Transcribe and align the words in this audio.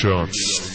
chance. 0.00 0.69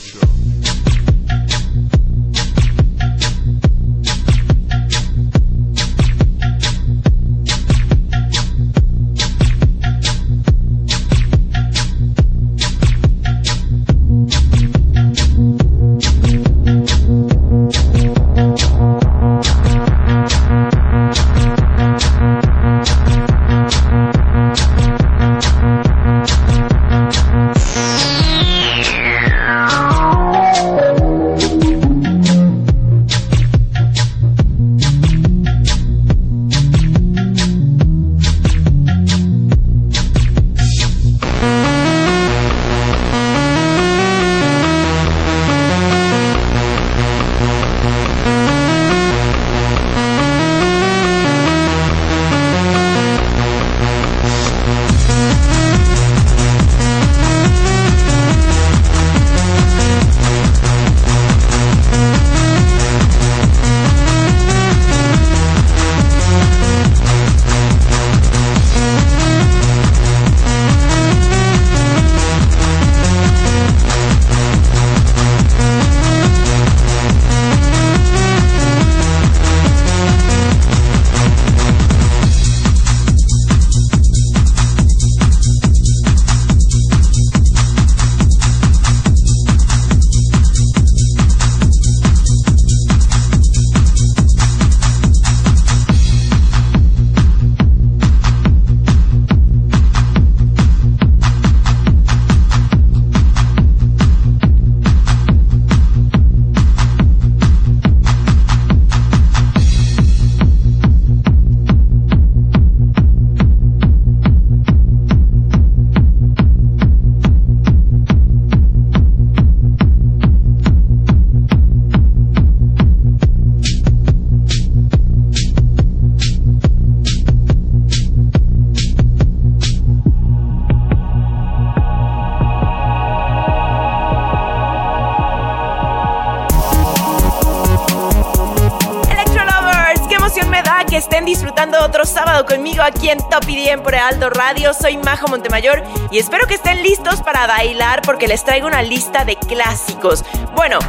Radio. 144.22 144.74
Soy 144.74 144.98
Majo 144.98 145.28
Montemayor 145.28 145.84
y 146.10 146.20
espero 146.20 146.48
que 146.48 146.56
estén 146.56 146.82
listos 146.82 147.22
para 147.22 147.48
bailar 147.48 148.02
porque 148.02 148.28
les 148.28 148.44
traigo 148.44 148.66
una 148.66 148.82
lista 148.82 149.26
de 149.26 149.36
clásicos. 149.36 150.24
Bueno, 150.56 150.80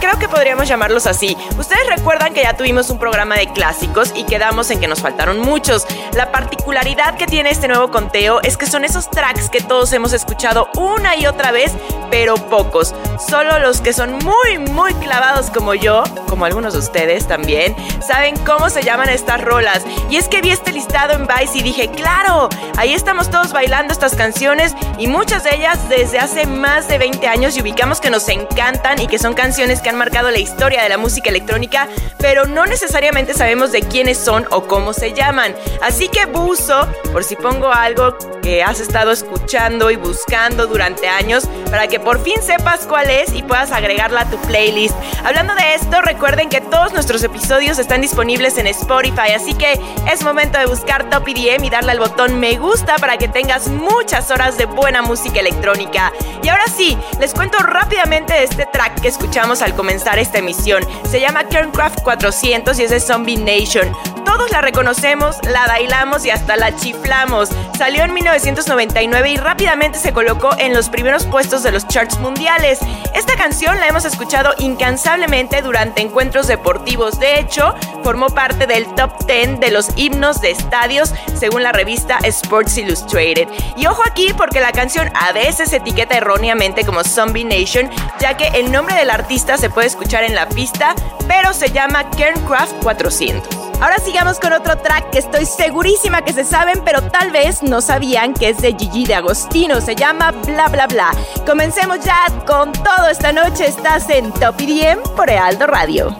creo 0.00 0.18
que 0.18 0.28
podríamos 0.28 0.68
llamarlos 0.68 1.06
así. 1.06 1.36
Ustedes 1.58 1.86
recuerdan 1.88 2.32
que 2.32 2.42
ya 2.42 2.56
tuvimos 2.56 2.88
un 2.90 2.98
programa 2.98 3.36
de 3.36 3.48
clásicos 3.52 4.12
y 4.14 4.24
quedamos 4.24 4.70
en 4.70 4.80
que 4.80 4.86
nos 4.86 5.00
faltaron 5.00 5.40
muchos. 5.40 5.86
La 6.14 6.32
particularidad 6.32 7.16
que 7.16 7.26
tiene 7.26 7.50
este 7.50 7.68
nuevo 7.68 7.90
conteo 7.90 8.40
es 8.42 8.56
que 8.56 8.66
son 8.66 8.84
esos 8.84 9.10
tracks 9.10 9.50
que 9.50 9.60
todos 9.60 9.92
hemos 9.92 10.12
escuchado 10.12 10.68
una 10.76 11.16
y 11.16 11.26
otra 11.26 11.52
vez, 11.52 11.72
pero 12.10 12.34
pocos. 12.36 12.94
Solo 13.28 13.58
los 13.58 13.80
que 13.80 13.92
son 13.92 14.12
muy, 14.12 14.58
muy 14.58 14.94
clavados 14.94 15.50
como 15.50 15.74
yo, 15.74 16.02
como 16.28 16.44
algunos 16.44 16.72
de 16.72 16.78
ustedes 16.78 17.26
también, 17.26 17.76
saben 18.00 18.36
cómo 18.44 18.70
se 18.70 18.82
llaman 18.82 19.08
estas 19.08 19.42
rolas. 19.42 19.84
Y 20.10 20.16
es 20.16 20.28
que 20.28 20.40
vi 20.40 20.50
este 20.50 20.72
listado 20.72 21.14
en 21.14 21.26
Vice 21.26 21.58
y 21.58 21.62
dije, 21.62 21.88
claro, 21.90 22.48
ahí 22.76 22.94
estamos 22.94 23.30
todos 23.30 23.52
bailando 23.52 23.92
estas 23.92 24.14
canciones 24.14 24.74
y 24.98 25.06
muchas 25.06 25.44
de 25.44 25.54
ellas 25.54 25.88
desde 25.88 26.18
hace 26.18 26.46
más 26.46 26.88
de 26.88 26.98
20 26.98 27.26
años 27.26 27.56
y 27.56 27.62
ubicamos 27.62 28.00
que 28.00 28.10
nos 28.10 28.28
encantan 28.28 29.00
y 29.00 29.06
que 29.06 29.18
son 29.18 29.34
canciones 29.34 29.80
que 29.80 29.88
han 29.88 29.96
marcado 29.96 30.30
la 30.30 30.38
historia 30.38 30.82
de 30.82 30.88
la 30.88 30.98
música 30.98 31.30
electrónica, 31.30 31.88
pero 32.18 32.46
no 32.46 32.66
necesariamente 32.66 33.34
sabemos 33.34 33.72
de 33.72 33.82
quiénes 33.82 34.18
son 34.18 34.46
o 34.50 34.62
cómo 34.66 34.92
se 34.92 35.12
llaman. 35.12 35.54
Así 35.82 36.07
que 36.08 36.26
buzo, 36.26 36.86
por 37.12 37.24
si 37.24 37.36
pongo 37.36 37.72
algo 37.72 38.16
que 38.42 38.62
has 38.62 38.80
estado 38.80 39.12
escuchando 39.12 39.90
y 39.90 39.96
buscando 39.96 40.66
durante 40.66 41.08
años, 41.08 41.48
para 41.70 41.86
que 41.88 42.00
por 42.00 42.22
fin 42.22 42.42
sepas 42.42 42.86
cuál 42.86 43.10
es 43.10 43.32
y 43.34 43.42
puedas 43.42 43.72
agregarla 43.72 44.22
a 44.22 44.30
tu 44.30 44.38
playlist. 44.42 44.94
Hablando 45.24 45.54
de 45.54 45.74
esto, 45.74 46.00
recuerden 46.00 46.48
que 46.48 46.60
todos 46.60 46.92
nuestros 46.92 47.22
episodios 47.22 47.78
están 47.78 48.00
disponibles 48.00 48.58
en 48.58 48.66
Spotify, 48.68 49.32
así 49.34 49.54
que 49.54 49.80
es 50.10 50.22
momento 50.22 50.58
de 50.58 50.66
buscar 50.66 51.08
Top 51.10 51.26
EDM 51.26 51.64
y 51.64 51.70
darle 51.70 51.92
al 51.92 51.98
botón 51.98 52.40
me 52.40 52.56
gusta 52.56 52.96
para 52.96 53.16
que 53.18 53.28
tengas 53.28 53.68
muchas 53.68 54.30
horas 54.30 54.56
de 54.56 54.66
buena 54.66 55.02
música 55.02 55.40
electrónica. 55.40 56.12
Y 56.42 56.48
ahora 56.48 56.64
sí, 56.74 56.96
les 57.20 57.34
cuento 57.34 57.58
rápidamente 57.58 58.42
este 58.42 58.66
track 58.66 59.00
que 59.00 59.08
escuchamos 59.08 59.62
al 59.62 59.74
comenzar 59.74 60.18
esta 60.18 60.38
emisión. 60.38 60.84
Se 61.08 61.20
llama 61.20 61.44
Kerncraft 61.44 62.02
400 62.02 62.78
y 62.78 62.84
es 62.84 62.90
de 62.90 63.00
Zombie 63.00 63.36
Nation. 63.36 64.17
Todos 64.28 64.50
la 64.50 64.60
reconocemos, 64.60 65.38
la 65.50 65.66
bailamos 65.66 66.26
y 66.26 66.30
hasta 66.30 66.58
la 66.58 66.76
chiflamos. 66.76 67.48
Salió 67.78 68.04
en 68.04 68.12
1999 68.12 69.30
y 69.30 69.36
rápidamente 69.38 69.98
se 69.98 70.12
colocó 70.12 70.50
en 70.58 70.74
los 70.74 70.90
primeros 70.90 71.24
puestos 71.24 71.62
de 71.62 71.72
los 71.72 71.88
charts 71.88 72.18
mundiales. 72.18 72.78
Esta 73.14 73.36
canción 73.36 73.80
la 73.80 73.88
hemos 73.88 74.04
escuchado 74.04 74.52
incansablemente 74.58 75.62
durante 75.62 76.02
encuentros 76.02 76.46
deportivos. 76.46 77.18
De 77.18 77.40
hecho, 77.40 77.74
formó 78.04 78.28
parte 78.28 78.66
del 78.66 78.94
top 78.94 79.10
10 79.26 79.60
de 79.60 79.70
los 79.70 79.88
himnos 79.96 80.42
de 80.42 80.50
estadios 80.50 81.14
según 81.34 81.62
la 81.62 81.72
revista 81.72 82.18
Sports 82.22 82.76
Illustrated. 82.76 83.48
Y 83.78 83.86
ojo 83.86 84.02
aquí 84.04 84.34
porque 84.36 84.60
la 84.60 84.72
canción 84.72 85.10
a 85.14 85.32
veces 85.32 85.70
se 85.70 85.76
etiqueta 85.76 86.18
erróneamente 86.18 86.84
como 86.84 87.02
Zombie 87.02 87.44
Nation, 87.44 87.88
ya 88.20 88.36
que 88.36 88.48
el 88.48 88.70
nombre 88.70 88.94
del 88.94 89.08
artista 89.08 89.56
se 89.56 89.70
puede 89.70 89.86
escuchar 89.86 90.22
en 90.22 90.34
la 90.34 90.50
pista, 90.50 90.94
pero 91.26 91.54
se 91.54 91.70
llama 91.70 92.10
Kerncraft 92.10 92.74
400. 92.82 93.67
Ahora 93.80 93.98
sigamos 93.98 94.40
con 94.40 94.52
otro 94.52 94.76
track 94.78 95.10
que 95.10 95.18
estoy 95.20 95.46
segurísima 95.46 96.22
que 96.22 96.32
se 96.32 96.44
saben, 96.44 96.82
pero 96.84 97.00
tal 97.00 97.30
vez 97.30 97.62
no 97.62 97.80
sabían 97.80 98.34
que 98.34 98.48
es 98.48 98.58
de 98.58 98.74
Gigi 98.76 99.04
de 99.04 99.14
Agostino. 99.14 99.80
Se 99.80 99.94
llama 99.94 100.32
Bla 100.32 100.66
Bla 100.66 100.88
Bla. 100.88 101.12
Comencemos 101.46 102.00
ya 102.00 102.26
con 102.44 102.72
todo 102.72 103.08
esta 103.08 103.32
noche. 103.32 103.66
Estás 103.68 104.10
en 104.10 104.32
Top 104.32 104.60
IDM 104.60 105.00
por 105.14 105.30
Ealdo 105.30 105.68
Radio. 105.68 106.16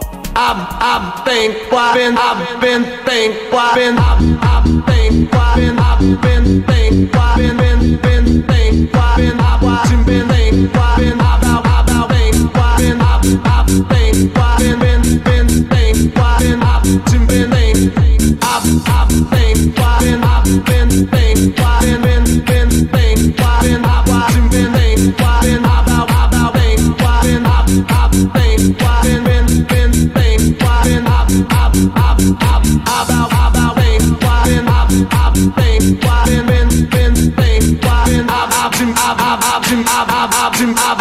Abend, 39.89 40.11
Abend, 40.11 40.35
Abend, 40.35 40.79
Abend. 40.79 40.98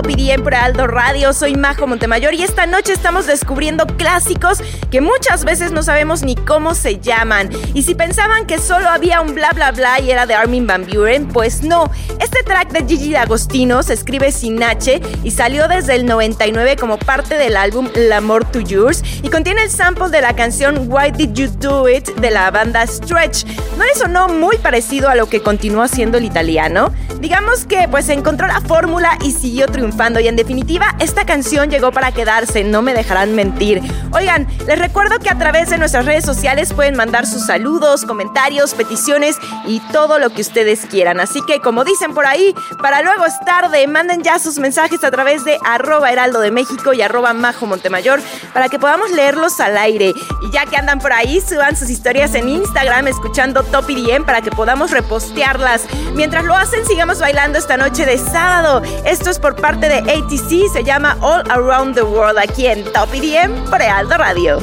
Top 0.00 0.08
IDM 0.08 0.48
Aldo 0.54 0.86
Radio. 0.86 1.34
Soy 1.34 1.56
Majo 1.56 1.86
Montemayor 1.86 2.32
y 2.32 2.42
esta 2.42 2.64
noche 2.64 2.94
estamos 2.94 3.26
descubriendo 3.26 3.86
clásicos 3.86 4.62
que 4.90 5.02
muchas 5.02 5.44
veces 5.44 5.72
no 5.72 5.82
sabemos 5.82 6.22
ni 6.22 6.36
cómo 6.36 6.74
se 6.74 7.00
llaman. 7.00 7.50
Y 7.74 7.82
si 7.82 7.94
pensaban 7.94 8.46
que 8.46 8.58
solo 8.58 8.88
había 8.88 9.20
un 9.20 9.34
bla 9.34 9.50
bla 9.52 9.72
bla 9.72 10.00
y 10.00 10.10
era 10.10 10.24
de 10.24 10.32
Armin 10.32 10.66
Van 10.66 10.86
Buren, 10.86 11.28
pues 11.28 11.62
no. 11.62 11.90
Este 12.18 12.42
track 12.44 12.72
de 12.72 12.86
Gigi 12.86 13.10
de 13.10 13.18
Agostino 13.18 13.82
se 13.82 13.92
escribe 13.92 14.32
sin 14.32 14.62
H 14.62 15.02
y 15.22 15.30
salió 15.32 15.68
desde 15.68 15.96
el 15.96 16.06
99 16.06 16.76
como 16.76 16.98
parte 16.98 17.36
del 17.36 17.54
álbum 17.54 17.86
L'Amour 17.94 18.46
to 18.46 18.60
Yours 18.60 19.02
y 19.22 19.28
contiene 19.28 19.64
el 19.64 19.70
sample 19.70 20.08
de 20.08 20.22
la 20.22 20.34
canción 20.34 20.90
Why 20.90 21.10
Did 21.10 21.34
You 21.34 21.48
Do 21.58 21.90
It 21.90 22.08
de 22.14 22.30
la 22.30 22.50
banda 22.50 22.86
Stretch. 22.86 23.44
¿No 23.76 23.84
le 23.84 23.94
sonó 23.94 24.28
muy 24.28 24.56
parecido 24.56 25.10
a 25.10 25.14
lo 25.14 25.28
que 25.28 25.42
continuó 25.42 25.82
haciendo 25.82 26.16
el 26.16 26.24
italiano? 26.24 26.90
Digamos 27.20 27.66
que 27.66 27.86
pues 27.86 28.08
encontró 28.08 28.46
la 28.46 28.62
fórmula 28.62 29.18
y 29.22 29.32
siguió 29.32 29.66
triunfando 29.66 30.20
y 30.20 30.28
en 30.28 30.36
definitiva 30.36 30.96
esta 31.00 31.26
canción 31.26 31.68
llegó 31.68 31.92
para 31.92 32.12
quedarse, 32.12 32.64
no 32.64 32.80
me 32.80 32.94
dejarán 32.94 33.34
mentir. 33.34 33.82
Oigan, 34.12 34.48
les 34.66 34.78
recuerdo 34.78 35.18
que 35.18 35.28
a 35.28 35.36
través 35.36 35.68
de 35.68 35.76
nuestras 35.76 36.06
redes 36.06 36.24
sociales 36.24 36.72
pueden 36.72 36.96
mandar 36.96 37.26
sus 37.26 37.44
saludos, 37.44 38.06
comentarios, 38.06 38.72
peticiones 38.72 39.36
y 39.66 39.80
todo 39.92 40.18
lo 40.18 40.30
que 40.30 40.40
ustedes 40.40 40.86
quieran. 40.86 41.20
Así 41.20 41.40
que 41.46 41.60
como 41.60 41.84
dicen 41.84 42.14
por 42.14 42.24
ahí, 42.24 42.54
para 42.80 43.02
luego 43.02 43.26
es 43.26 43.38
tarde, 43.40 43.86
manden 43.86 44.22
ya 44.22 44.38
sus 44.38 44.58
mensajes 44.58 45.04
a 45.04 45.10
través 45.10 45.44
de 45.44 45.58
arroba 45.62 46.10
heraldo 46.10 46.40
de 46.40 46.50
México 46.50 46.94
y 46.94 47.02
arroba 47.02 47.34
majo 47.34 47.66
Montemayor 47.66 48.20
para 48.54 48.70
que 48.70 48.78
podamos 48.78 49.10
leerlos 49.10 49.60
al 49.60 49.76
aire. 49.76 50.14
Y 50.42 50.50
ya 50.52 50.64
que 50.64 50.76
andan 50.78 51.00
por 51.00 51.12
ahí, 51.12 51.42
suban 51.42 51.76
sus 51.76 51.90
historias 51.90 52.34
en 52.34 52.48
Instagram 52.48 53.08
escuchando 53.08 53.62
Top 53.62 53.90
IDM 53.90 54.24
para 54.24 54.40
que 54.40 54.50
podamos 54.50 54.90
repostearlas. 54.90 55.82
Mientras 56.14 56.44
lo 56.44 56.56
hacen, 56.56 56.86
sigamos 56.86 57.09
bailando 57.18 57.58
esta 57.58 57.76
noche 57.76 58.06
de 58.06 58.16
sábado. 58.18 58.82
Esto 59.04 59.30
es 59.30 59.38
por 59.38 59.56
parte 59.56 59.88
de 59.88 59.98
ATC, 59.98 60.72
se 60.72 60.84
llama 60.84 61.16
All 61.20 61.42
Around 61.50 61.94
the 61.94 62.02
World 62.02 62.38
aquí 62.38 62.66
en 62.66 62.84
Top 62.92 63.12
IDM 63.12 63.68
por 63.68 63.82
Heraldo 63.82 64.16
Radio. 64.16 64.58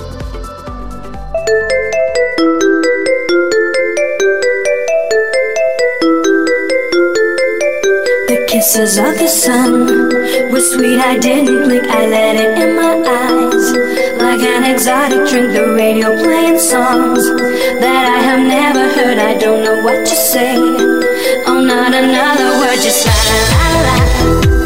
The 8.27 8.45
kisses 8.47 8.97
of 8.97 9.17
the 9.17 9.27
sun 9.27 9.85
were 10.51 10.61
sweet. 10.61 10.99
I 10.99 11.17
didn't 11.17 11.63
blink. 11.65 11.83
I 11.89 12.05
let 12.07 12.35
it 12.35 12.57
in 12.57 12.75
my 12.75 12.95
eyes. 13.05 13.71
Like 14.21 14.41
an 14.41 14.63
exotic 14.63 15.29
drink, 15.29 15.53
the 15.53 15.73
radio 15.75 16.15
playing 16.23 16.59
songs 16.59 17.23
that 17.79 18.05
I 18.05 18.19
have 18.21 18.39
never 18.39 18.87
heard. 18.93 19.17
I 19.17 19.37
don't 19.37 19.63
know 19.63 19.83
what 19.83 20.05
to 20.05 20.15
say. 20.15 20.55
Not 21.65 21.91
another 21.91 22.59
word, 22.59 22.79
just 22.83 23.05
la 23.07 23.13
la 23.13 23.81
la 23.81 24.51
la. 24.51 24.56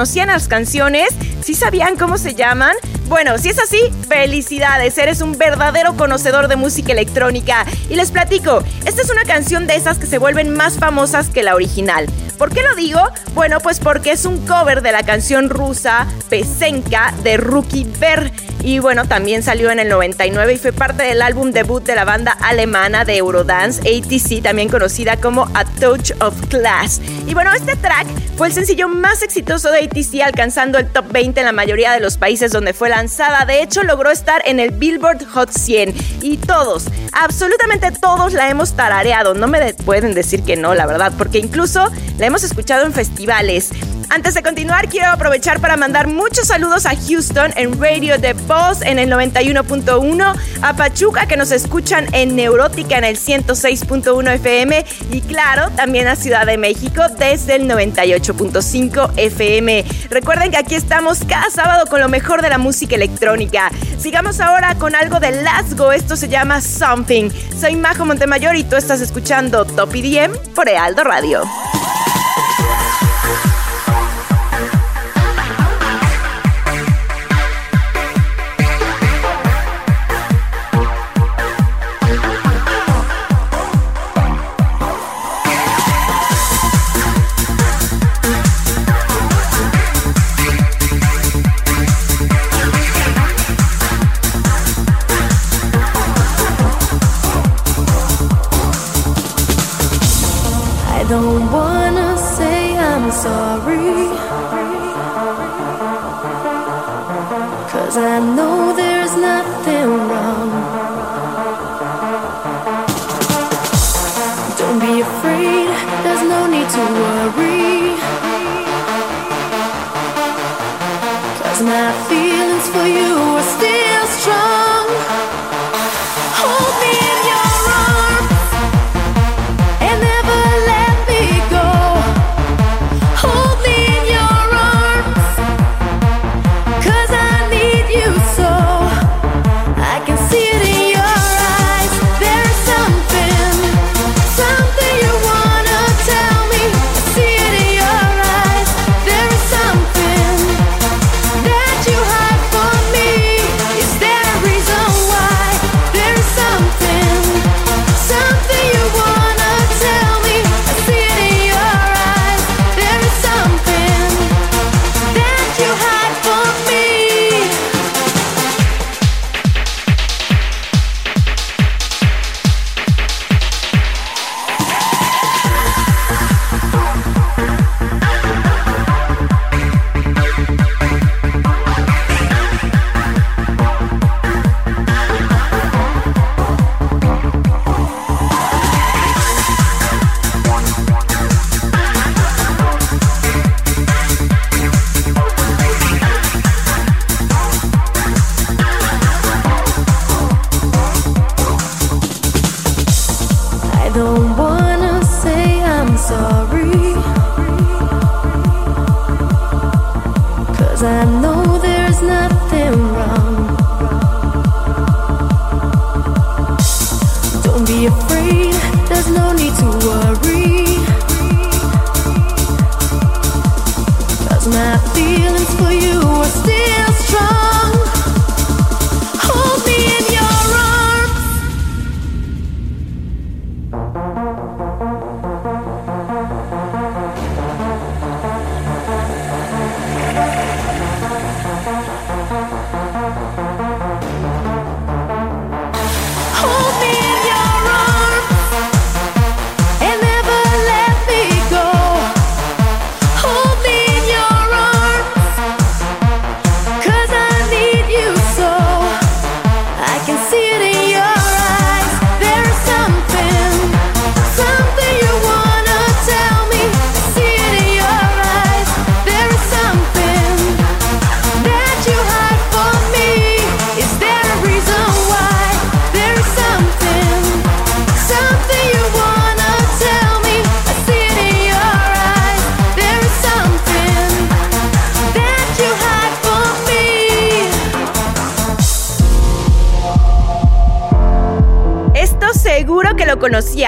¿Conocían 0.00 0.28
las 0.28 0.48
canciones? 0.48 1.10
¿Sí 1.42 1.52
sabían 1.52 1.94
cómo 1.94 2.16
se 2.16 2.34
llaman? 2.34 2.74
Bueno, 3.08 3.36
si 3.36 3.50
es 3.50 3.58
así, 3.58 3.78
felicidades, 4.08 4.96
eres 4.96 5.20
un 5.20 5.36
verdadero 5.36 5.94
conocedor 5.94 6.48
de 6.48 6.56
música 6.56 6.92
electrónica. 6.92 7.66
Y 7.90 7.96
les 7.96 8.10
platico, 8.10 8.64
esta 8.86 9.02
es 9.02 9.10
una 9.10 9.24
canción 9.24 9.66
de 9.66 9.74
esas 9.74 9.98
que 9.98 10.06
se 10.06 10.16
vuelven 10.16 10.56
más 10.56 10.78
famosas 10.78 11.28
que 11.28 11.42
la 11.42 11.54
original. 11.54 12.06
¿Por 12.38 12.50
qué 12.50 12.62
lo 12.62 12.74
digo? 12.76 13.02
Bueno, 13.34 13.60
pues 13.60 13.78
porque 13.78 14.12
es 14.12 14.24
un 14.24 14.46
cover 14.46 14.80
de 14.80 14.92
la 14.92 15.02
canción 15.02 15.50
rusa 15.50 16.06
Pesenka 16.30 17.12
de 17.22 17.36
Rookie 17.36 17.84
Bear. 17.84 18.32
Y 18.62 18.78
bueno, 18.78 19.06
también 19.06 19.42
salió 19.42 19.70
en 19.70 19.78
el 19.78 19.88
99 19.88 20.54
y 20.54 20.58
fue 20.58 20.72
parte 20.72 21.02
del 21.02 21.22
álbum 21.22 21.50
debut 21.50 21.82
de 21.82 21.94
la 21.94 22.04
banda 22.04 22.32
alemana 22.32 23.04
de 23.04 23.16
Eurodance, 23.16 23.80
ATC, 23.80 24.42
también 24.42 24.68
conocida 24.68 25.16
como 25.16 25.48
A 25.54 25.64
Touch 25.64 26.12
of 26.20 26.34
Class. 26.48 27.00
Y 27.26 27.34
bueno, 27.34 27.52
este 27.52 27.76
track 27.76 28.06
fue 28.36 28.48
el 28.48 28.52
sencillo 28.52 28.88
más 28.88 29.22
exitoso 29.22 29.70
de 29.70 29.80
ATC, 29.80 30.22
alcanzando 30.24 30.78
el 30.78 30.88
top 30.88 31.10
20 31.10 31.40
en 31.40 31.46
la 31.46 31.52
mayoría 31.52 31.92
de 31.92 32.00
los 32.00 32.16
países 32.16 32.52
donde 32.52 32.74
fue 32.74 32.88
lanzada. 32.90 33.44
De 33.44 33.62
hecho, 33.62 33.82
logró 33.82 34.10
estar 34.10 34.42
en 34.44 34.60
el 34.60 34.72
Billboard 34.72 35.24
Hot 35.26 35.50
100 35.50 35.94
y 36.22 36.36
todos, 36.36 36.84
absolutamente 37.12 37.90
todos 37.92 38.32
la 38.32 38.50
hemos 38.50 38.74
tarareado. 38.74 39.34
No 39.34 39.46
me 39.46 39.74
pueden 39.74 40.14
decir 40.14 40.42
que 40.42 40.56
no, 40.56 40.74
la 40.74 40.86
verdad, 40.86 41.12
porque 41.16 41.38
incluso 41.38 41.90
la 42.18 42.26
hemos 42.26 42.42
escuchado 42.42 42.84
en 42.84 42.92
festivales. 42.92 43.70
Antes 44.12 44.34
de 44.34 44.42
continuar, 44.42 44.88
quiero 44.88 45.06
aprovechar 45.06 45.60
para 45.60 45.76
mandar 45.76 46.08
muchos 46.08 46.48
saludos 46.48 46.84
a 46.84 46.96
Houston 46.96 47.52
en 47.54 47.80
Radio 47.80 48.18
de 48.18 48.32
Boss 48.32 48.82
en 48.82 48.98
el 48.98 49.08
91.1, 49.08 50.36
a 50.62 50.74
Pachuca 50.74 51.26
que 51.26 51.36
nos 51.36 51.52
escuchan 51.52 52.12
en 52.12 52.34
Neurótica 52.34 52.98
en 52.98 53.04
el 53.04 53.16
106.1 53.16 54.32
FM 54.32 54.84
y 55.12 55.20
claro, 55.20 55.70
también 55.76 56.08
a 56.08 56.16
Ciudad 56.16 56.44
de 56.44 56.58
México 56.58 57.04
desde 57.20 57.54
el 57.54 57.68
98.5 57.68 59.12
FM. 59.16 59.84
Recuerden 60.10 60.50
que 60.50 60.56
aquí 60.56 60.74
estamos 60.74 61.20
cada 61.24 61.48
sábado 61.48 61.86
con 61.86 62.00
lo 62.00 62.08
mejor 62.08 62.42
de 62.42 62.48
la 62.48 62.58
música 62.58 62.96
electrónica. 62.96 63.70
Sigamos 63.96 64.40
ahora 64.40 64.74
con 64.74 64.96
algo 64.96 65.20
de 65.20 65.30
Lasgo, 65.42 65.92
esto 65.92 66.16
se 66.16 66.28
llama 66.28 66.60
Something. 66.60 67.30
Soy 67.60 67.76
Majo 67.76 68.04
Montemayor 68.04 68.56
y 68.56 68.64
tú 68.64 68.74
estás 68.74 69.00
escuchando 69.00 69.64
Top 69.64 69.94
IDM 69.94 70.32
por 70.56 70.68
Ealdo 70.68 71.04
Radio. 71.04 71.44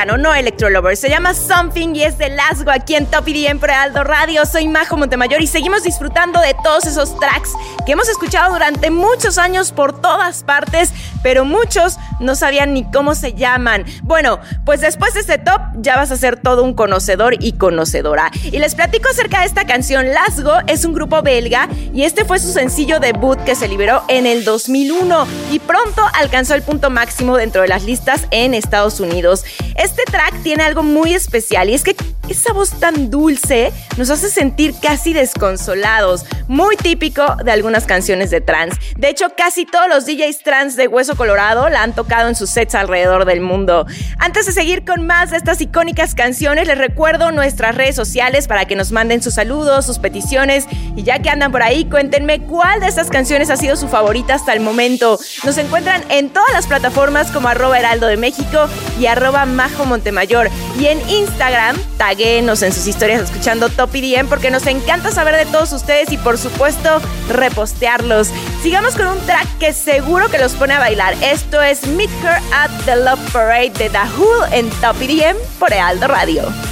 Conocían 0.03 0.11
o 0.11 0.17
no 0.17 0.35
Electro 0.35 0.69
Se 0.97 1.09
llama 1.09 1.35
Something 1.35 1.95
y 1.95 2.05
es 2.05 2.19
de 2.19 2.31
Lasgo 2.31 2.71
aquí 2.71 2.95
en 2.95 3.07
Top 3.07 3.27
EDM 3.27 3.59
por 3.59 3.71
Aldo 3.71 4.05
Radio. 4.05 4.45
Soy 4.47 4.69
Majo 4.69 4.97
Montemayor 4.97 5.41
y 5.41 5.47
seguimos 5.47 5.83
disfrutando 5.83 6.41
de 6.41 6.55
todos 6.62 6.85
esos 6.87 7.19
tracks 7.19 7.51
que 7.87 7.93
hemos 7.93 8.09
escuchado 8.09 8.53
durante 8.53 8.91
muchos 8.91 9.38
años 9.38 9.73
por 9.73 10.01
todas 10.01 10.43
partes 10.43 10.91
pero 11.23 11.45
muchos 11.45 11.99
no 12.21 12.35
sabían 12.35 12.75
ni 12.75 12.85
cómo 12.91 13.15
se 13.15 13.35
llaman. 13.35 13.85
Bueno, 14.03 14.41
pues 14.65 14.81
después 14.81 15.15
de 15.15 15.21
este 15.21 15.39
top 15.39 15.61
ya 15.77 15.97
vas 15.97 16.11
a 16.11 16.17
ser 16.17 16.37
todo 16.37 16.63
un 16.63 16.75
conocedor 16.75 17.37
y 17.41 17.53
conocedora. 17.53 18.31
Y 18.45 18.59
les 18.59 18.75
platico 18.75 19.09
acerca 19.09 19.41
de 19.41 19.47
esta 19.47 19.67
canción. 19.67 20.13
Lasgo 20.13 20.55
es 20.67 20.85
un 20.85 20.93
grupo 20.93 21.23
belga 21.23 21.69
y 21.93 22.03
este 22.03 22.25
fue 22.25 22.39
su 22.39 22.53
sencillo 22.53 23.01
debut 23.01 23.39
que 23.45 23.55
se 23.55 23.69
liberó 23.69 24.03
en 24.09 24.27
el 24.27 24.45
2001 24.45 25.27
y 25.51 25.59
pronto 25.59 26.03
alcanzó 26.15 26.55
el 26.55 26.63
punto 26.63 26.91
máximo 26.91 27.37
dentro 27.37 27.63
de 27.63 27.69
las 27.69 27.85
listas 27.85 28.27
en 28.31 28.55
Estados 28.55 29.01
Unidos. 29.01 29.45
Este 29.77 30.03
track 30.05 30.43
tiene 30.43 30.65
algo 30.65 30.83
muy 30.83 31.15
especial 31.15 31.71
y 31.71 31.75
es 31.75 31.83
que 31.83 31.97
esa 32.29 32.53
voz 32.53 32.71
tan 32.79 33.11
dulce 33.11 33.73
nos 33.97 34.11
hace 34.11 34.29
sentir 34.31 34.75
casi 34.81 35.13
desconsolados, 35.13 36.25
muy 36.49 36.77
típico 36.77 37.37
de 37.45 37.51
algunas 37.51 37.85
canciones 37.85 38.31
de 38.31 38.41
trance. 38.41 38.79
De 38.97 39.09
hecho, 39.09 39.27
casi 39.37 39.67
todos 39.67 39.89
los 39.89 40.07
DJs 40.07 40.43
trans 40.43 40.77
de 40.77 40.89
Hueso 40.89 41.12
Colorado 41.16 41.68
la 41.68 41.83
han 41.83 41.92
tocado 41.92 42.29
en 42.29 42.35
sus 42.35 42.51
sets 42.51 42.75
alrededor 42.75 43.25
del 43.25 43.40
mundo. 43.40 43.87
Antes 44.18 44.46
de 44.46 44.53
seguir 44.53 44.85
con 44.85 45.07
más 45.07 45.31
de 45.31 45.37
estas 45.37 45.61
icónicas 45.61 46.14
canciones, 46.14 46.66
les 46.66 46.79
recuerdo 46.79 47.33
nuestras 47.33 47.75
redes 47.75 47.96
sociales 47.96 48.48
para 48.48 48.64
que 48.64 48.77
nos 48.77 48.92
manden 48.92 49.22
sus 49.22 49.35
saludos, 49.35 49.87
sus 49.87 49.98
peticiones 49.98 50.66
y 50.96 51.03
ya 51.03 51.20
que 51.20 51.31
andan 51.31 51.53
por 51.53 51.62
ahí, 51.62 51.85
cuéntenme 51.85 52.40
cuál 52.40 52.81
de 52.81 52.87
estas 52.87 53.09
canciones 53.09 53.51
ha 53.51 53.57
sido 53.57 53.77
su 53.77 53.88
favorita 53.88 54.35
hasta 54.35 54.53
el 54.53 54.61
momento. 54.61 55.18
Nos 55.44 55.59
encuentran 55.59 56.03
en 56.09 56.31
todas 56.31 56.53
las 56.53 56.66
plataformas 56.66 57.31
como 57.31 57.48
arroba 57.48 57.79
heraldo 57.79 58.07
de 58.07 58.16
México 58.16 58.68
y 58.98 59.07
arroba 59.07 59.46
majo 59.46 59.85
montemayor 59.85 60.51
y 60.79 60.87
en 60.87 61.09
Instagram, 61.09 61.77
taguenos 61.99 62.63
en 62.63 62.73
sus 62.73 62.87
historias 62.87 63.23
escuchando 63.23 63.69
Top 63.69 63.95
EDM 63.95 64.29
porque 64.29 64.51
nos 64.51 64.67
encanta 64.67 65.11
saber 65.11 65.37
de 65.37 65.47
todos 65.47 65.73
ustedes 65.73 66.11
y 66.13 66.19
por 66.19 66.39
supuesto 66.39 67.01
repostearlos. 67.29 68.29
Sigamos 68.63 68.95
con 68.95 69.07
un 69.07 69.19
track 69.27 69.47
que 69.59 69.73
seguro 69.73 70.31
que 70.31 70.39
los 70.39 70.53
pone 70.55 70.75
a 70.75 70.79
bailar. 70.79 71.15
Esto 71.23 71.63
es 71.63 71.87
Meet 71.87 72.11
Her 72.23 72.39
at 72.53 72.71
the 72.85 72.97
Love 72.97 73.21
Parade 73.33 73.71
de 73.71 73.91
Who 74.17 74.47
en 74.53 74.71
Top 74.81 74.97
EDM 75.01 75.37
por 75.59 75.73
Aldo 75.73 76.09
Radio. 76.09 76.72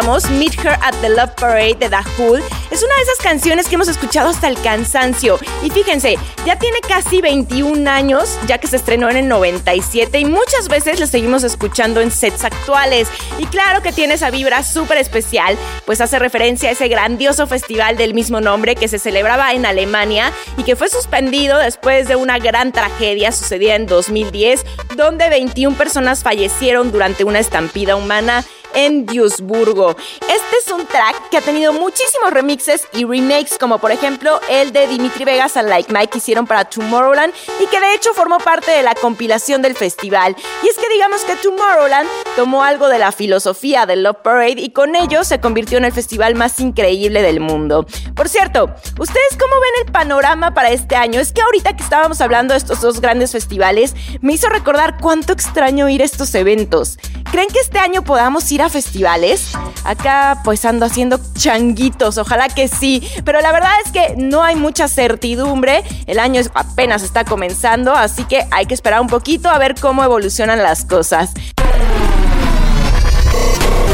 Meet 0.00 0.64
Her 0.64 0.78
at 0.82 0.94
the 1.02 1.10
Love 1.10 1.34
Parade 1.36 1.76
de 1.78 1.90
The 1.90 2.02
Hood, 2.16 2.40
es 2.70 2.82
una 2.82 2.94
de 2.96 3.02
esas 3.02 3.18
canciones 3.22 3.68
que 3.68 3.74
hemos 3.74 3.88
escuchado 3.88 4.30
hasta 4.30 4.48
el 4.48 4.60
cansancio. 4.62 5.38
Y 5.62 5.68
fíjense, 5.68 6.16
ya 6.46 6.58
tiene 6.58 6.78
casi 6.80 7.20
21 7.20 7.88
años, 7.90 8.38
ya 8.46 8.56
que 8.56 8.66
se 8.66 8.76
estrenó 8.76 9.10
en 9.10 9.18
el 9.18 9.28
97 9.28 10.18
y 10.18 10.24
muchas 10.24 10.68
veces 10.68 11.00
la 11.00 11.06
seguimos 11.06 11.44
escuchando 11.44 12.00
en 12.00 12.10
sets 12.10 12.44
actuales. 12.44 13.08
Y 13.38 13.44
claro 13.46 13.82
que 13.82 13.92
tiene 13.92 14.14
esa 14.14 14.30
vibra 14.30 14.62
súper 14.62 14.96
especial, 14.96 15.58
pues 15.84 16.00
hace 16.00 16.18
referencia 16.18 16.70
a 16.70 16.72
ese 16.72 16.88
grandioso 16.88 17.46
festival 17.46 17.98
del 17.98 18.14
mismo 18.14 18.40
nombre 18.40 18.76
que 18.76 18.88
se 18.88 18.98
celebraba 18.98 19.52
en 19.52 19.66
Alemania 19.66 20.32
y 20.56 20.62
que 20.62 20.76
fue 20.76 20.88
suspendido 20.88 21.58
después 21.58 22.08
de 22.08 22.16
una 22.16 22.38
gran 22.38 22.72
tragedia 22.72 23.32
sucedida 23.32 23.74
en 23.74 23.86
2010, 23.86 24.64
donde 24.96 25.28
21 25.28 25.76
personas 25.76 26.22
fallecieron 26.22 26.90
durante 26.90 27.24
una 27.24 27.38
estampida 27.38 27.96
humana 27.96 28.44
en 28.74 29.06
Duisburgo. 29.06 29.96
Este 30.22 30.56
es 30.58 30.70
un 30.72 30.86
track 30.86 31.30
que 31.30 31.38
ha 31.38 31.40
tenido 31.40 31.72
muchísimos 31.72 32.32
remixes 32.32 32.86
y 32.92 33.04
remakes, 33.04 33.58
como 33.58 33.78
por 33.78 33.92
ejemplo 33.92 34.40
el 34.48 34.72
de 34.72 34.86
Dimitri 34.86 35.24
Vegas 35.24 35.56
and 35.56 35.68
Like 35.68 35.92
Mike 35.92 36.08
que 36.08 36.18
hicieron 36.18 36.46
para 36.46 36.64
Tomorrowland 36.64 37.32
y 37.60 37.66
que 37.66 37.80
de 37.80 37.94
hecho 37.94 38.12
formó 38.14 38.38
parte 38.38 38.70
de 38.70 38.82
la 38.82 38.94
compilación 38.94 39.62
del 39.62 39.76
festival. 39.76 40.36
Y 40.62 40.68
es 40.68 40.76
que 40.76 40.88
digamos 40.92 41.22
que 41.22 41.36
Tomorrowland 41.36 42.08
tomó 42.36 42.62
algo 42.62 42.88
de 42.88 42.98
la 42.98 43.12
filosofía 43.12 43.86
del 43.86 44.02
Love 44.02 44.18
Parade 44.22 44.60
y 44.60 44.70
con 44.70 44.96
ello 44.96 45.24
se 45.24 45.40
convirtió 45.40 45.78
en 45.78 45.84
el 45.84 45.92
festival 45.92 46.34
más 46.34 46.60
increíble 46.60 47.22
del 47.22 47.40
mundo. 47.40 47.86
Por 48.14 48.28
cierto, 48.28 48.74
¿ustedes 48.98 49.36
cómo 49.38 49.60
ven 49.60 49.86
el 49.86 49.92
panorama 49.92 50.54
para 50.54 50.70
este 50.70 50.96
año? 50.96 51.20
Es 51.20 51.32
que 51.32 51.42
ahorita 51.42 51.76
que 51.76 51.82
estábamos 51.82 52.20
hablando 52.20 52.54
de 52.54 52.58
estos 52.58 52.80
dos 52.80 53.00
grandes 53.00 53.32
festivales, 53.32 53.94
me 54.20 54.34
hizo 54.34 54.48
recordar 54.48 54.98
cuánto 55.00 55.32
extraño 55.32 55.88
ir 55.88 56.02
a 56.02 56.04
estos 56.04 56.34
eventos. 56.34 56.98
¿Creen 57.30 57.48
que 57.48 57.60
este 57.60 57.78
año 57.78 58.02
podamos 58.02 58.50
ir 58.50 58.59
a 58.62 58.68
festivales? 58.68 59.52
Acá 59.84 60.40
pues 60.44 60.64
ando 60.64 60.86
haciendo 60.86 61.20
changuitos, 61.34 62.18
ojalá 62.18 62.48
que 62.48 62.68
sí, 62.68 63.02
pero 63.24 63.40
la 63.40 63.52
verdad 63.52 63.72
es 63.84 63.92
que 63.92 64.14
no 64.16 64.42
hay 64.42 64.56
mucha 64.56 64.88
certidumbre, 64.88 65.82
el 66.06 66.18
año 66.18 66.42
apenas 66.54 67.02
está 67.02 67.24
comenzando, 67.24 67.94
así 67.94 68.24
que 68.24 68.46
hay 68.50 68.66
que 68.66 68.74
esperar 68.74 69.00
un 69.00 69.06
poquito 69.06 69.48
a 69.48 69.58
ver 69.58 69.74
cómo 69.80 70.04
evolucionan 70.04 70.62
las 70.62 70.84
cosas. 70.84 71.30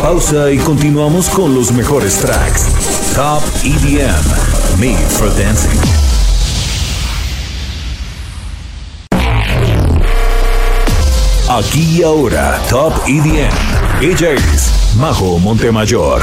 Pausa 0.03 0.51
y 0.51 0.59
continuamos 0.59 1.29
con 1.29 1.55
los 1.55 1.73
mejores 1.73 2.19
tracks. 2.21 2.67
Top 3.15 3.43
EDM, 3.65 4.79
Made 4.79 5.07
for 5.09 5.35
Dancing. 5.37 5.81
Aquí 11.49 11.99
y 11.99 12.03
ahora, 12.03 12.61
Top 12.69 12.93
EDM. 13.07 13.86
Ella 14.01 14.33
es 14.33 14.95
Majo 14.99 15.39
Montemayor. 15.39 16.23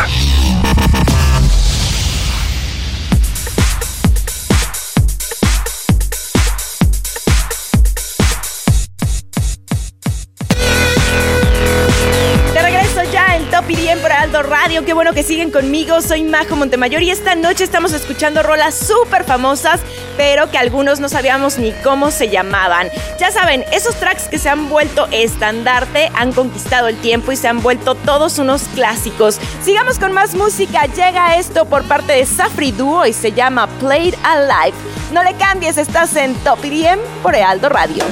Radio. 14.41 14.83
Qué 14.83 14.93
bueno 14.93 15.13
que 15.13 15.21
siguen 15.21 15.51
conmigo. 15.51 16.01
Soy 16.01 16.23
Majo 16.23 16.55
Montemayor 16.55 17.03
y 17.03 17.11
esta 17.11 17.35
noche 17.35 17.63
estamos 17.63 17.93
escuchando 17.93 18.41
rolas 18.41 18.73
súper 18.73 19.23
famosas, 19.23 19.79
pero 20.17 20.49
que 20.49 20.57
algunos 20.57 20.99
no 20.99 21.09
sabíamos 21.09 21.57
ni 21.57 21.71
cómo 21.71 22.11
se 22.11 22.29
llamaban. 22.29 22.89
Ya 23.19 23.31
saben, 23.31 23.65
esos 23.71 23.95
tracks 23.95 24.27
que 24.27 24.39
se 24.39 24.49
han 24.49 24.69
vuelto 24.69 25.07
estandarte, 25.11 26.11
han 26.15 26.31
conquistado 26.33 26.87
el 26.87 26.97
tiempo 26.97 27.31
y 27.31 27.35
se 27.35 27.47
han 27.47 27.61
vuelto 27.61 27.95
todos 27.95 28.39
unos 28.39 28.63
clásicos. 28.75 29.39
Sigamos 29.63 29.99
con 29.99 30.11
más 30.13 30.35
música. 30.35 30.85
Llega 30.85 31.37
esto 31.37 31.65
por 31.65 31.83
parte 31.83 32.13
de 32.13 32.25
Safri 32.25 32.71
Duo 32.71 33.05
y 33.05 33.13
se 33.13 33.31
llama 33.31 33.67
Played 33.79 34.15
Alive. 34.23 34.77
No 35.11 35.23
le 35.23 35.33
cambies, 35.35 35.77
estás 35.77 36.15
en 36.15 36.35
Top 36.43 36.63
IDM 36.63 36.99
por 37.21 37.35
Aldo 37.35 37.69
Radio. 37.69 38.03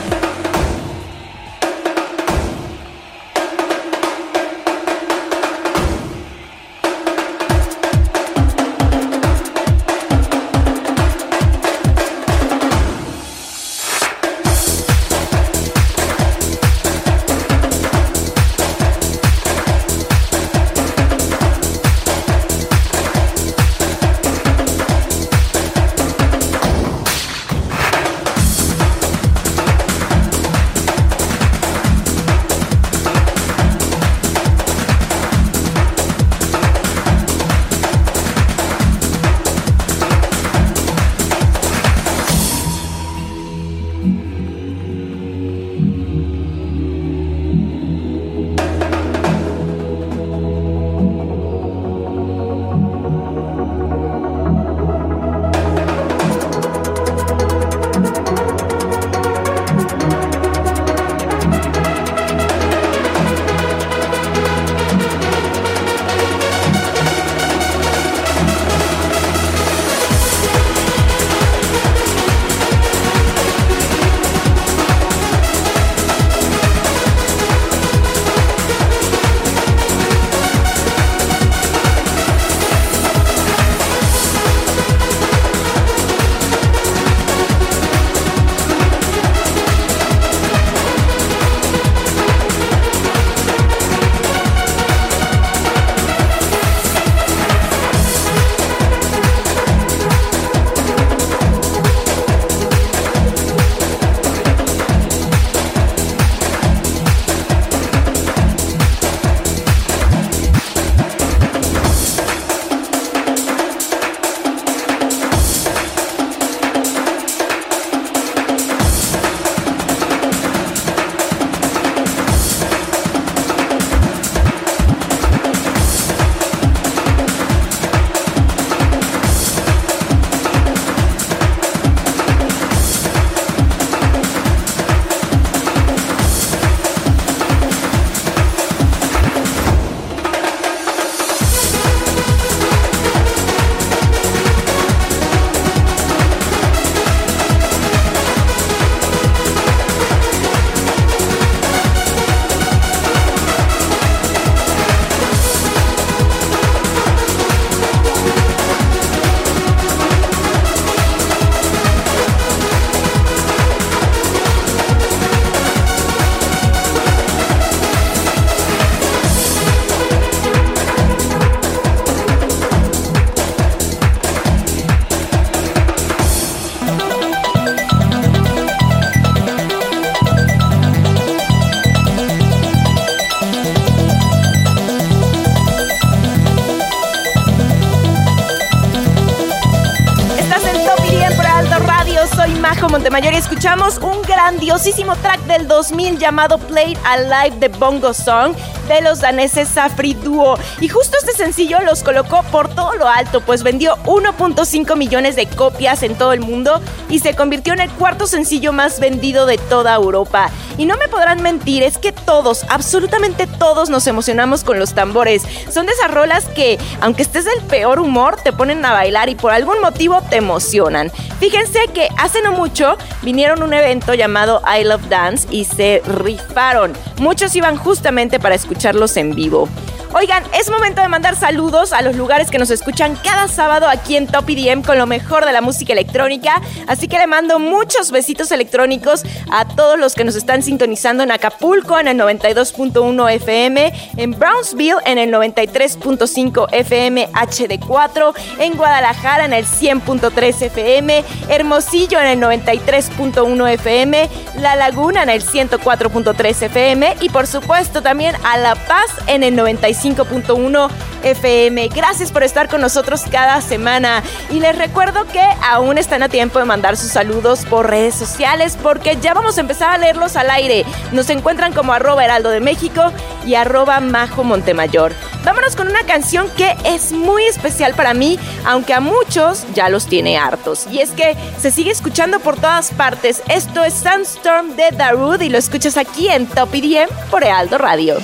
Grandiosísimo 194.81 195.15
track 195.17 195.41
del 195.41 195.67
2000 195.67 196.17
llamado 196.17 196.57
Play 196.57 196.97
Alive 197.03 197.59
de 197.59 197.67
Bongo 197.67 198.15
Song 198.15 198.55
de 198.87 199.01
los 199.01 199.21
daneses 199.21 199.67
Safri 199.67 200.15
Duo. 200.15 200.57
Y 200.79 200.87
justo 200.87 201.17
este 201.19 201.33
sencillo 201.33 201.81
los 201.81 202.01
colocó 202.01 202.41
por 202.51 202.73
todo 202.73 202.95
lo 202.95 203.07
alto, 203.07 203.41
pues 203.41 203.61
vendió 203.61 203.95
1.5 204.05 204.97
millones 204.97 205.35
de 205.35 205.45
copias 205.45 206.01
en 206.01 206.15
todo 206.15 206.33
el 206.33 206.39
mundo 206.39 206.81
y 207.09 207.19
se 207.19 207.35
convirtió 207.35 207.73
en 207.73 207.81
el 207.81 207.91
cuarto 207.91 208.25
sencillo 208.25 208.73
más 208.73 208.99
vendido 208.99 209.45
de 209.45 209.59
toda 209.59 209.93
Europa. 209.93 210.49
Y 210.81 210.87
no 210.87 210.97
me 210.97 211.07
podrán 211.07 211.43
mentir, 211.43 211.83
es 211.83 211.99
que 211.99 212.11
todos, 212.11 212.65
absolutamente 212.67 213.45
todos 213.45 213.91
nos 213.91 214.07
emocionamos 214.07 214.63
con 214.63 214.79
los 214.79 214.95
tambores. 214.95 215.43
Son 215.69 215.85
de 215.85 215.91
esas 215.91 216.09
rolas 216.09 216.45
que, 216.55 216.79
aunque 217.01 217.21
estés 217.21 217.45
del 217.45 217.61
peor 217.67 217.99
humor, 217.99 218.37
te 218.43 218.51
ponen 218.51 218.83
a 218.83 218.91
bailar 218.91 219.29
y 219.29 219.35
por 219.35 219.51
algún 219.51 219.79
motivo 219.79 220.23
te 220.27 220.37
emocionan. 220.37 221.11
Fíjense 221.39 221.81
que 221.93 222.09
hace 222.17 222.41
no 222.41 222.53
mucho 222.53 222.97
vinieron 223.21 223.61
a 223.61 223.65
un 223.65 223.73
evento 223.75 224.15
llamado 224.15 224.63
I 224.65 224.83
Love 224.83 225.07
Dance 225.07 225.47
y 225.51 225.65
se 225.65 226.01
rifaron. 226.03 226.93
Muchos 227.19 227.55
iban 227.55 227.77
justamente 227.77 228.39
para 228.39 228.55
escucharlos 228.55 229.17
en 229.17 229.35
vivo. 229.35 229.69
Oigan, 230.13 230.43
es 230.59 230.69
momento 230.69 231.01
de 231.01 231.07
mandar 231.07 231.37
saludos 231.37 231.93
a 231.93 232.01
los 232.01 232.17
lugares 232.17 232.51
que 232.51 232.57
nos 232.57 232.69
escuchan 232.69 233.17
cada 233.23 233.47
sábado 233.47 233.87
aquí 233.87 234.17
en 234.17 234.27
Top 234.27 234.49
EDM 234.49 234.81
con 234.81 234.97
lo 234.97 235.07
mejor 235.07 235.45
de 235.45 235.53
la 235.53 235.61
música 235.61 235.93
electrónica. 235.93 236.61
Así 236.85 237.07
que 237.07 237.17
le 237.17 237.27
mando 237.27 237.59
muchos 237.59 238.11
besitos 238.11 238.51
electrónicos 238.51 239.23
a 239.49 239.65
todos 239.75 239.97
los 239.97 240.15
que 240.15 240.23
nos 240.23 240.35
están 240.35 240.61
sintonizando 240.63 241.23
en 241.23 241.31
Acapulco 241.31 241.97
en 241.99 242.07
el 242.07 242.17
92.1 242.17 243.31
FM, 243.33 243.93
en 244.17 244.31
Brownsville 244.31 244.97
en 245.05 245.17
el 245.17 245.31
93.5 245.31 246.67
FM 246.71 247.29
HD4, 247.31 248.33
en 248.59 248.73
Guadalajara 248.73 249.45
en 249.45 249.53
el 249.53 249.65
100.3 249.65 250.61
FM, 250.61 251.23
Hermosillo 251.49 252.19
en 252.19 252.27
el 252.27 252.39
93.1 252.39 253.73
FM, 253.73 254.29
La 254.59 254.75
Laguna 254.75 255.23
en 255.23 255.29
el 255.29 255.43
104.3 255.43 256.61
FM 256.63 257.17
y 257.21 257.29
por 257.29 257.47
supuesto 257.47 258.01
también 258.01 258.35
a 258.43 258.57
La 258.57 258.75
Paz 258.75 259.09
en 259.27 259.43
el 259.43 259.55
95 259.55 260.01
5.1 260.01 260.89
FM. 261.23 261.89
Gracias 261.89 262.31
por 262.31 262.43
estar 262.43 262.67
con 262.67 262.81
nosotros 262.81 263.23
cada 263.29 263.61
semana. 263.61 264.23
Y 264.49 264.59
les 264.59 264.77
recuerdo 264.77 265.25
que 265.25 265.43
aún 265.63 265.97
están 265.97 266.23
a 266.23 266.29
tiempo 266.29 266.59
de 266.59 266.65
mandar 266.65 266.97
sus 266.97 267.11
saludos 267.11 267.65
por 267.65 267.89
redes 267.89 268.15
sociales 268.15 268.77
porque 268.81 269.17
ya 269.21 269.33
vamos 269.33 269.57
a 269.57 269.60
empezar 269.61 269.91
a 269.91 269.97
leerlos 269.97 270.35
al 270.35 270.49
aire. 270.49 270.85
Nos 271.11 271.29
encuentran 271.29 271.73
como 271.73 271.93
arroba 271.93 272.23
heraldo 272.23 272.49
de 272.49 272.59
México 272.59 273.11
y 273.45 273.55
arroba 273.55 273.99
majo 273.99 274.43
Montemayor. 274.43 275.13
Vámonos 275.43 275.75
con 275.75 275.87
una 275.87 276.03
canción 276.03 276.47
que 276.55 276.75
es 276.83 277.11
muy 277.11 277.43
especial 277.45 277.95
para 277.95 278.13
mí, 278.13 278.37
aunque 278.65 278.93
a 278.93 278.99
muchos 278.99 279.65
ya 279.73 279.89
los 279.89 280.05
tiene 280.05 280.37
hartos. 280.37 280.85
Y 280.91 280.99
es 280.99 281.11
que 281.11 281.35
se 281.59 281.71
sigue 281.71 281.91
escuchando 281.91 282.39
por 282.39 282.57
todas 282.57 282.91
partes. 282.91 283.41
Esto 283.47 283.83
es 283.83 283.93
Sandstorm 283.93 284.75
de 284.75 284.91
Darude 284.91 285.45
y 285.45 285.49
lo 285.49 285.57
escuchas 285.57 285.97
aquí 285.97 286.27
en 286.27 286.45
Top 286.45 286.73
IDM 286.75 287.09
por 287.29 287.43
Heraldo 287.43 287.77
Radio. 287.77 288.17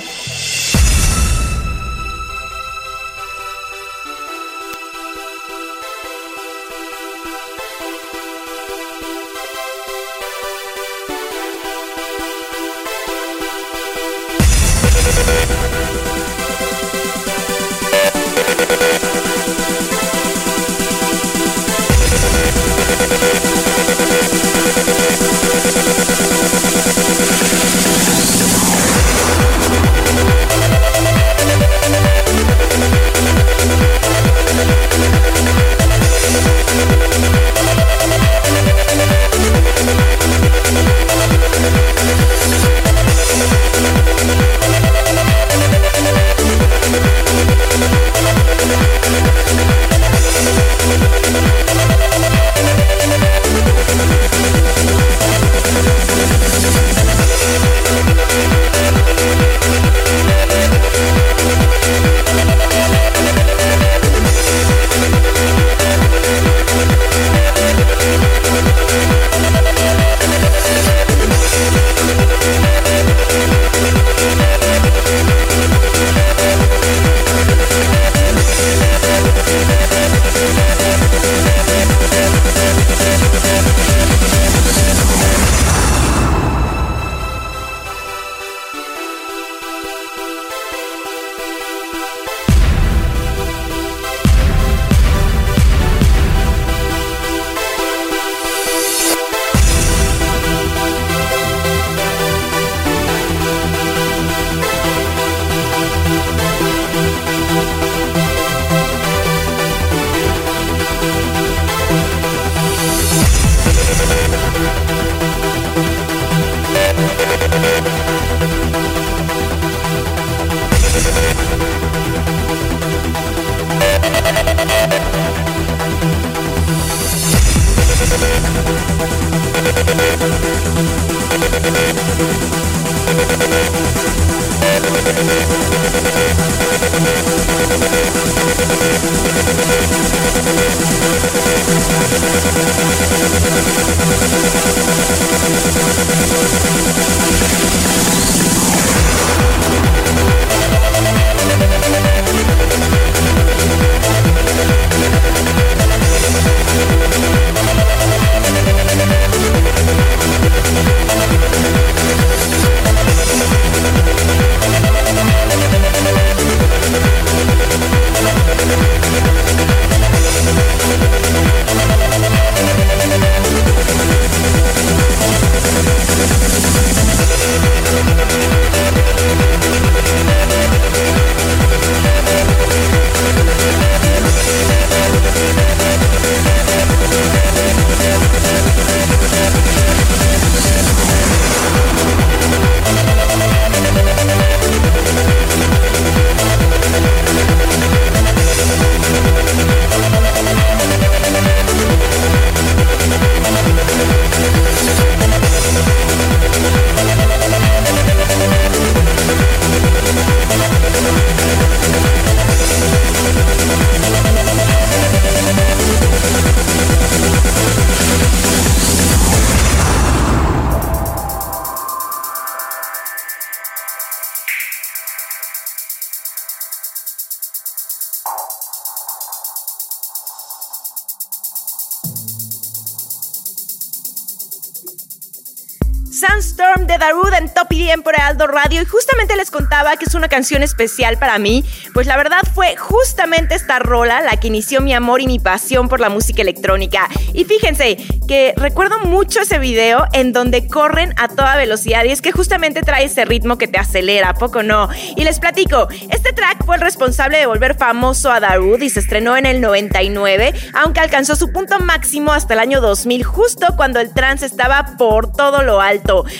Canción 240.38 240.62
especial 240.62 241.18
para 241.18 241.36
mí, 241.40 241.64
pues 241.92 242.06
la 242.06 242.16
verdad 242.16 242.38
fue 242.54 242.76
justamente 242.76 243.56
esta 243.56 243.80
rola 243.80 244.20
la 244.20 244.36
que 244.36 244.46
inició 244.46 244.80
mi 244.80 244.94
amor 244.94 245.20
y 245.20 245.26
mi 245.26 245.40
pasión 245.40 245.88
por 245.88 245.98
la 245.98 246.10
música 246.10 246.42
electrónica. 246.42 247.08
Y 247.34 247.42
fíjense 247.42 247.96
que 248.28 248.54
recuerdo 248.56 249.00
mucho 249.00 249.40
ese 249.40 249.58
video 249.58 250.04
en 250.12 250.32
donde 250.32 250.68
corren 250.68 251.12
a 251.16 251.26
toda 251.26 251.56
velocidad 251.56 252.04
y 252.04 252.10
es 252.10 252.22
que 252.22 252.30
justamente 252.30 252.82
trae 252.82 253.06
ese 253.06 253.24
ritmo 253.24 253.58
que 253.58 253.66
te 253.66 253.78
acelera, 253.78 254.34
poco 254.34 254.62
no? 254.62 254.88
Y 255.16 255.24
les 255.24 255.40
platico, 255.40 255.88
este 256.10 256.32
track 256.32 256.64
fue 256.64 256.76
el 256.76 256.82
responsable 256.82 257.38
de 257.38 257.46
volver 257.46 257.76
famoso 257.76 258.30
a 258.30 258.38
Darude 258.38 258.84
y 258.84 258.90
se 258.90 259.00
estrenó 259.00 259.36
en 259.36 259.46
el 259.46 259.60
99, 259.60 260.54
aunque 260.74 261.00
alcanzó 261.00 261.34
su 261.34 261.52
punto 261.52 261.80
máximo 261.80 262.32
hasta 262.32 262.54
el 262.54 262.60
año 262.60 262.80
2000, 262.80 263.24
justo 263.24 263.66
cuando 263.76 263.98
el 263.98 264.12
trance 264.12 264.46
estaba 264.46 264.94
por 264.96 265.32
todo 265.32 265.64
lo 265.64 265.80
alto 265.80 265.88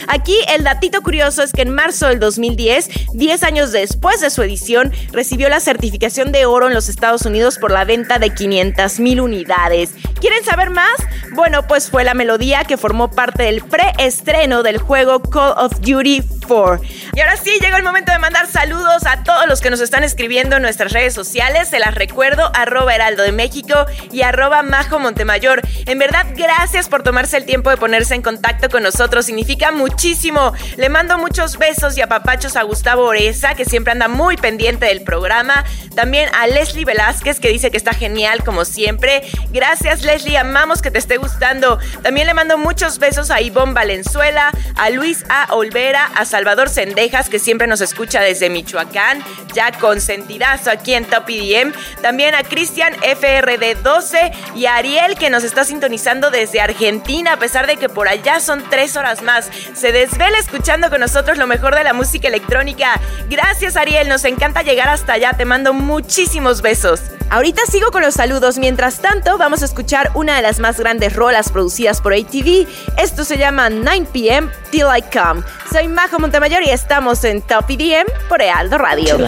Aquí 0.09 0.37
el 0.49 0.65
datito 0.65 1.03
curioso 1.03 1.43
es 1.43 1.53
que 1.53 1.63
en 1.63 1.71
marzo 1.71 2.09
del 2.09 2.21
2010, 2.21 2.89
10 3.13 3.43
años 3.43 3.73
después 3.73 4.21
de 4.21 4.31
su 4.31 4.43
edición, 4.43 4.93
recibió 5.13 5.49
la 5.49 5.61
certificación 5.61 6.33
de 6.33 6.47
oro 6.47 6.69
en 6.69 6.75
los 6.75 6.89
Estados 6.89 7.25
Unidos 7.25 7.59
por 7.59 7.71
la 7.71 7.85
venta 7.85 8.19
de 8.19 8.31
500 8.31 9.01
mil 9.01 9.21
unidades. 9.21 9.91
¿Quieren 10.21 10.45
saber 10.45 10.71
más? 10.71 10.93
Bueno, 11.33 11.67
pues 11.67 11.78
fue 11.81 12.03
la 12.03 12.15
melodía 12.15 12.65
que 12.65 12.77
formó 12.77 13.11
parte 13.11 13.45
del 13.45 13.63
preestreno 13.63 14.63
del 14.63 14.79
juego 14.79 15.23
Call 15.23 15.55
of 15.57 15.81
Duty 15.81 16.23
4. 16.47 16.81
Y 17.15 17.21
ahora 17.21 17.37
sí, 17.37 17.51
llegó 17.61 17.77
el 17.77 17.83
momento 17.83 18.11
de 18.11 18.19
mandar 18.19 18.47
saludos 18.47 19.07
a 19.07 19.23
todos 19.23 19.47
los 19.47 19.61
que 19.61 19.71
nos 19.71 19.81
están 19.81 20.03
escribiendo 20.03 20.57
en 20.57 20.63
nuestras 20.63 20.93
redes 20.93 21.15
sociales. 21.15 21.69
Se 21.69 21.79
las 21.79 21.95
recuerdo, 21.95 22.51
arroba 22.55 22.95
heraldo 22.95 23.23
de 23.23 23.33
México 23.33 23.87
y 24.11 24.23
arroba 24.23 24.63
majo 24.63 24.99
Montemayor. 24.99 25.61
En 25.87 25.99
verdad, 25.99 26.27
gracias 26.35 26.89
por 26.89 27.03
tomarse 27.03 27.37
el 27.37 27.45
tiempo 27.45 27.71
de 27.71 27.77
ponerse 27.77 28.15
en 28.15 28.23
contacto 28.23 28.69
con 28.71 28.83
nosotros 28.83 29.27
significa 29.27 29.73
muchísimo. 29.73 30.55
Le 30.77 30.89
mando 30.89 31.19
muchos 31.19 31.59
besos 31.59 31.97
y 31.99 32.01
apapachos 32.01 32.57
a 32.57 32.63
Gustavo 32.63 33.05
Oreza, 33.05 33.55
que 33.55 33.65
siempre 33.65 33.93
anda 33.93 34.09
muy 34.09 34.37
pendiente 34.37 34.87
del 34.87 35.03
programa. 35.03 35.65
También 35.95 36.31
a 36.35 36.47
Leslie 36.47 36.87
Velázquez, 36.87 37.41
que 37.41 37.49
dice 37.49 37.71
que 37.71 37.77
está 37.77 37.93
genial 37.93 38.43
como 38.43 38.65
siempre. 38.65 39.23
Gracias, 39.51 40.03
Leslie, 40.03 40.39
amamos 40.39 40.81
que 40.81 40.91
te 40.91 40.99
esté 40.99 41.19
gustando. 41.19 41.68
También 42.03 42.27
le 42.27 42.35
mando 42.35 42.57
muchos 42.57 42.99
besos 42.99 43.31
a 43.31 43.43
Ivonne 43.43 43.75
Valenzuela, 43.75 44.51
a 44.77 44.91
Luis 44.91 45.25
A. 45.29 45.53
Olvera, 45.53 46.07
a 46.15 46.25
Salvador 46.25 46.71
Sendejas, 46.71 47.29
que 47.29 47.39
siempre 47.39 47.67
nos 47.67 47.81
escucha 47.81 48.21
desde 48.23 48.49
Michoacán, 48.49 49.23
ya 49.53 49.73
consentidazo 49.73 50.71
aquí 50.71 50.95
en 50.95 51.05
Top 51.05 51.29
EDM. 51.29 51.73
También 52.01 52.35
a 52.35 52.43
Cristian 52.43 52.95
FRD12 52.95 54.33
y 54.55 54.67
a 54.67 54.77
Ariel, 54.77 55.17
que 55.17 55.29
nos 55.29 55.45
está 55.45 55.65
sintonizando 55.65 56.31
desde 56.31 56.61
Argentina, 56.61 57.35
a 57.35 57.39
pesar 57.39 57.67
de 57.67 57.77
que 57.77 57.89
por 57.89 58.09
allá 58.09 58.41
son 58.41 58.65
tres 58.71 58.97
horas 58.97 59.23
más 59.23 59.51
se 59.75 59.93
desvela 59.93 60.39
escuchando 60.39 60.91
con 60.91 61.01
nosotros 61.01 61.39
lo 61.39 61.47
mejor 61.47 61.75
de 61.75 61.85
la 61.85 61.93
música 61.93 62.29
electrónica. 62.29 63.01
Gracias 63.29 63.77
Ariel, 63.77 64.09
nos 64.09 64.25
encanta 64.25 64.63
llegar 64.63 64.89
hasta 64.89 65.15
allá, 65.15 65.35
te 65.35 65.45
mando 65.45 65.73
muchísimos 65.73 66.63
besos. 66.63 67.01
Ahorita 67.31 67.61
sigo 67.71 67.91
con 67.91 68.01
los 68.01 68.15
saludos, 68.15 68.57
mientras 68.57 69.01
tanto 69.01 69.37
vamos 69.37 69.61
a 69.61 69.67
escuchar 69.67 70.11
una 70.15 70.37
de 70.37 70.43
las 70.43 70.61
más 70.61 70.81
grandes 70.81 71.15
rolas 71.15 71.51
producidas 71.59 72.01
por 72.01 72.13
ATV. 72.13 72.69
Esto 72.99 73.25
se 73.25 73.37
llama 73.37 73.69
9pm 73.69 74.49
Till 74.71 74.87
I 74.97 75.03
Come. 75.13 75.43
Soy 75.73 75.89
Majo 75.89 76.21
Montemayor 76.21 76.63
y 76.63 76.71
estamos 76.71 77.25
en 77.25 77.43
Top 77.43 77.65
EDM 77.69 78.07
por 78.29 78.41
Ealdo 78.41 78.79
Radio. 78.79 79.19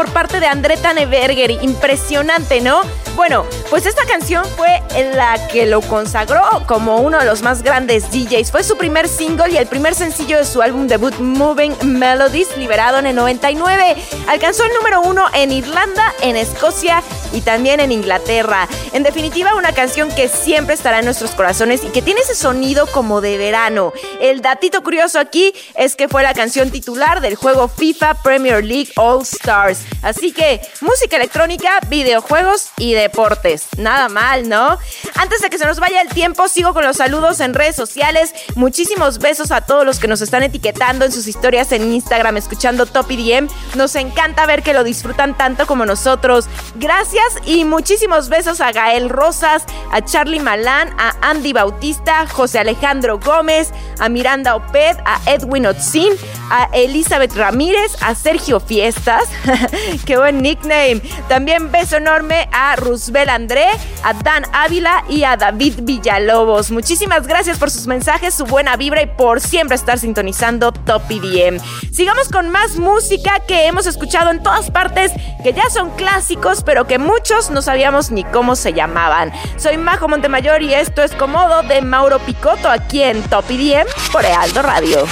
Por 0.00 0.14
parte 0.14 0.40
de 0.40 0.46
André 0.46 0.78
Taneberger? 0.78 1.50
Impresionante, 1.50 2.62
¿no? 2.62 2.80
Bueno, 3.16 3.44
pues 3.68 3.84
esta 3.84 4.06
canción 4.06 4.46
fue 4.56 4.80
la 5.14 5.46
que 5.48 5.66
lo 5.66 5.82
consagró 5.82 6.40
como 6.66 7.00
uno 7.00 7.18
de 7.18 7.26
los 7.26 7.42
más 7.42 7.62
grandes 7.62 8.10
DJs. 8.10 8.50
Fue 8.50 8.64
su 8.64 8.78
primer 8.78 9.08
single 9.08 9.50
y 9.50 9.58
el 9.58 9.66
primer 9.66 9.94
sencillo 9.94 10.38
de 10.38 10.46
su 10.46 10.62
álbum 10.62 10.86
debut 10.86 11.18
Moving 11.18 11.74
Melodies, 11.82 12.56
liberado 12.56 12.98
en 12.98 13.08
el 13.08 13.14
99. 13.14 13.94
Alcanzó 14.26 14.64
el 14.64 14.72
número 14.72 15.02
uno 15.02 15.26
en 15.34 15.52
Irlanda, 15.52 16.09
en 16.22 16.36
Escocia 16.36 17.02
y 17.32 17.40
también 17.40 17.80
en 17.80 17.92
Inglaterra. 17.92 18.68
En 18.92 19.02
definitiva, 19.02 19.54
una 19.54 19.72
canción 19.72 20.10
que 20.10 20.28
siempre 20.28 20.74
estará 20.74 20.98
en 20.98 21.04
nuestros 21.04 21.32
corazones 21.32 21.84
y 21.84 21.88
que 21.88 22.02
tiene 22.02 22.20
ese 22.20 22.34
sonido 22.34 22.86
como 22.86 23.20
de 23.20 23.38
verano. 23.38 23.92
El 24.20 24.42
datito 24.42 24.82
curioso 24.82 25.18
aquí 25.18 25.52
es 25.74 25.96
que 25.96 26.08
fue 26.08 26.22
la 26.22 26.34
canción 26.34 26.70
titular 26.70 27.20
del 27.20 27.36
juego 27.36 27.68
FIFA 27.68 28.14
Premier 28.22 28.64
League 28.64 28.90
All 28.96 29.22
Stars. 29.22 29.80
Así 30.02 30.32
que 30.32 30.60
música 30.80 31.16
electrónica, 31.16 31.78
videojuegos 31.88 32.70
y 32.78 32.92
deportes. 32.94 33.66
Nada 33.78 34.08
mal, 34.08 34.48
¿no? 34.48 34.78
Antes 35.14 35.40
de 35.40 35.50
que 35.50 35.58
se 35.58 35.66
nos 35.66 35.80
vaya 35.80 36.02
el 36.02 36.08
tiempo, 36.08 36.48
sigo 36.48 36.74
con 36.74 36.84
los 36.84 36.96
saludos 36.96 37.40
en 37.40 37.54
redes 37.54 37.76
sociales. 37.76 38.34
Muchísimos 38.54 39.18
besos 39.18 39.50
a 39.50 39.60
todos 39.60 39.84
los 39.86 39.98
que 39.98 40.08
nos 40.08 40.20
están 40.20 40.42
etiquetando 40.42 41.04
en 41.04 41.12
sus 41.12 41.26
historias 41.26 41.72
en 41.72 41.92
Instagram 41.92 42.36
escuchando 42.36 42.86
Top 42.86 43.10
EDM. 43.10 43.48
Nos 43.74 43.94
encanta 43.94 44.46
ver 44.46 44.62
que 44.62 44.74
lo 44.74 44.84
disfrutan 44.84 45.36
tanto 45.36 45.66
como 45.66 45.86
nosotros. 45.86 46.09
Gracias 46.74 47.24
y 47.46 47.64
muchísimos 47.64 48.28
besos 48.28 48.60
a 48.60 48.72
Gael 48.72 49.08
Rosas, 49.08 49.64
a 49.92 50.04
Charlie 50.04 50.40
Malán, 50.40 50.90
a 50.98 51.14
Andy 51.22 51.52
Bautista, 51.52 52.26
José 52.26 52.58
Alejandro 52.58 53.18
Gómez, 53.18 53.70
a 53.98 54.08
Miranda 54.08 54.56
Oped, 54.56 54.96
a 55.04 55.20
Edwin 55.26 55.66
Otzin, 55.66 56.12
a 56.50 56.68
Elizabeth 56.72 57.34
Ramírez, 57.36 57.96
a 58.02 58.14
Sergio 58.14 58.58
Fiestas. 58.58 59.24
Qué 60.04 60.16
buen 60.16 60.42
nickname. 60.42 61.00
También 61.28 61.70
beso 61.70 61.96
enorme 61.96 62.48
a 62.52 62.76
Rusbel 62.76 63.28
André, 63.28 63.66
a 64.02 64.12
Dan 64.14 64.44
Ávila 64.52 65.04
y 65.08 65.24
a 65.24 65.36
David 65.36 65.80
Villalobos. 65.82 66.70
Muchísimas 66.70 67.26
gracias 67.26 67.58
por 67.58 67.70
sus 67.70 67.86
mensajes, 67.86 68.34
su 68.34 68.46
buena 68.46 68.76
vibra 68.76 69.02
y 69.02 69.06
por 69.06 69.40
siempre 69.40 69.76
estar 69.76 69.98
sintonizando 69.98 70.72
Top 70.72 71.02
EDM. 71.08 71.60
Sigamos 71.92 72.28
con 72.28 72.48
más 72.48 72.76
música 72.76 73.40
que 73.46 73.66
hemos 73.66 73.86
escuchado 73.86 74.30
en 74.30 74.42
todas 74.42 74.70
partes, 74.70 75.12
que 75.42 75.52
ya 75.52 75.68
son 75.70 75.90
clásicos, 76.00 76.62
pero 76.62 76.86
que 76.86 76.98
muchos 76.98 77.50
no 77.50 77.60
sabíamos 77.60 78.10
ni 78.10 78.24
cómo 78.24 78.56
se 78.56 78.72
llamaban. 78.72 79.30
Soy 79.58 79.76
Majo 79.76 80.08
Montemayor 80.08 80.62
y 80.62 80.72
esto 80.72 81.02
es 81.02 81.12
Comodo 81.12 81.62
de 81.62 81.82
Mauro 81.82 82.18
Picotto 82.20 82.70
aquí 82.70 83.02
en 83.02 83.22
Top 83.24 83.44
EDM 83.50 83.86
por 84.10 84.24
Ealdo 84.24 84.62
Radio. 84.62 85.06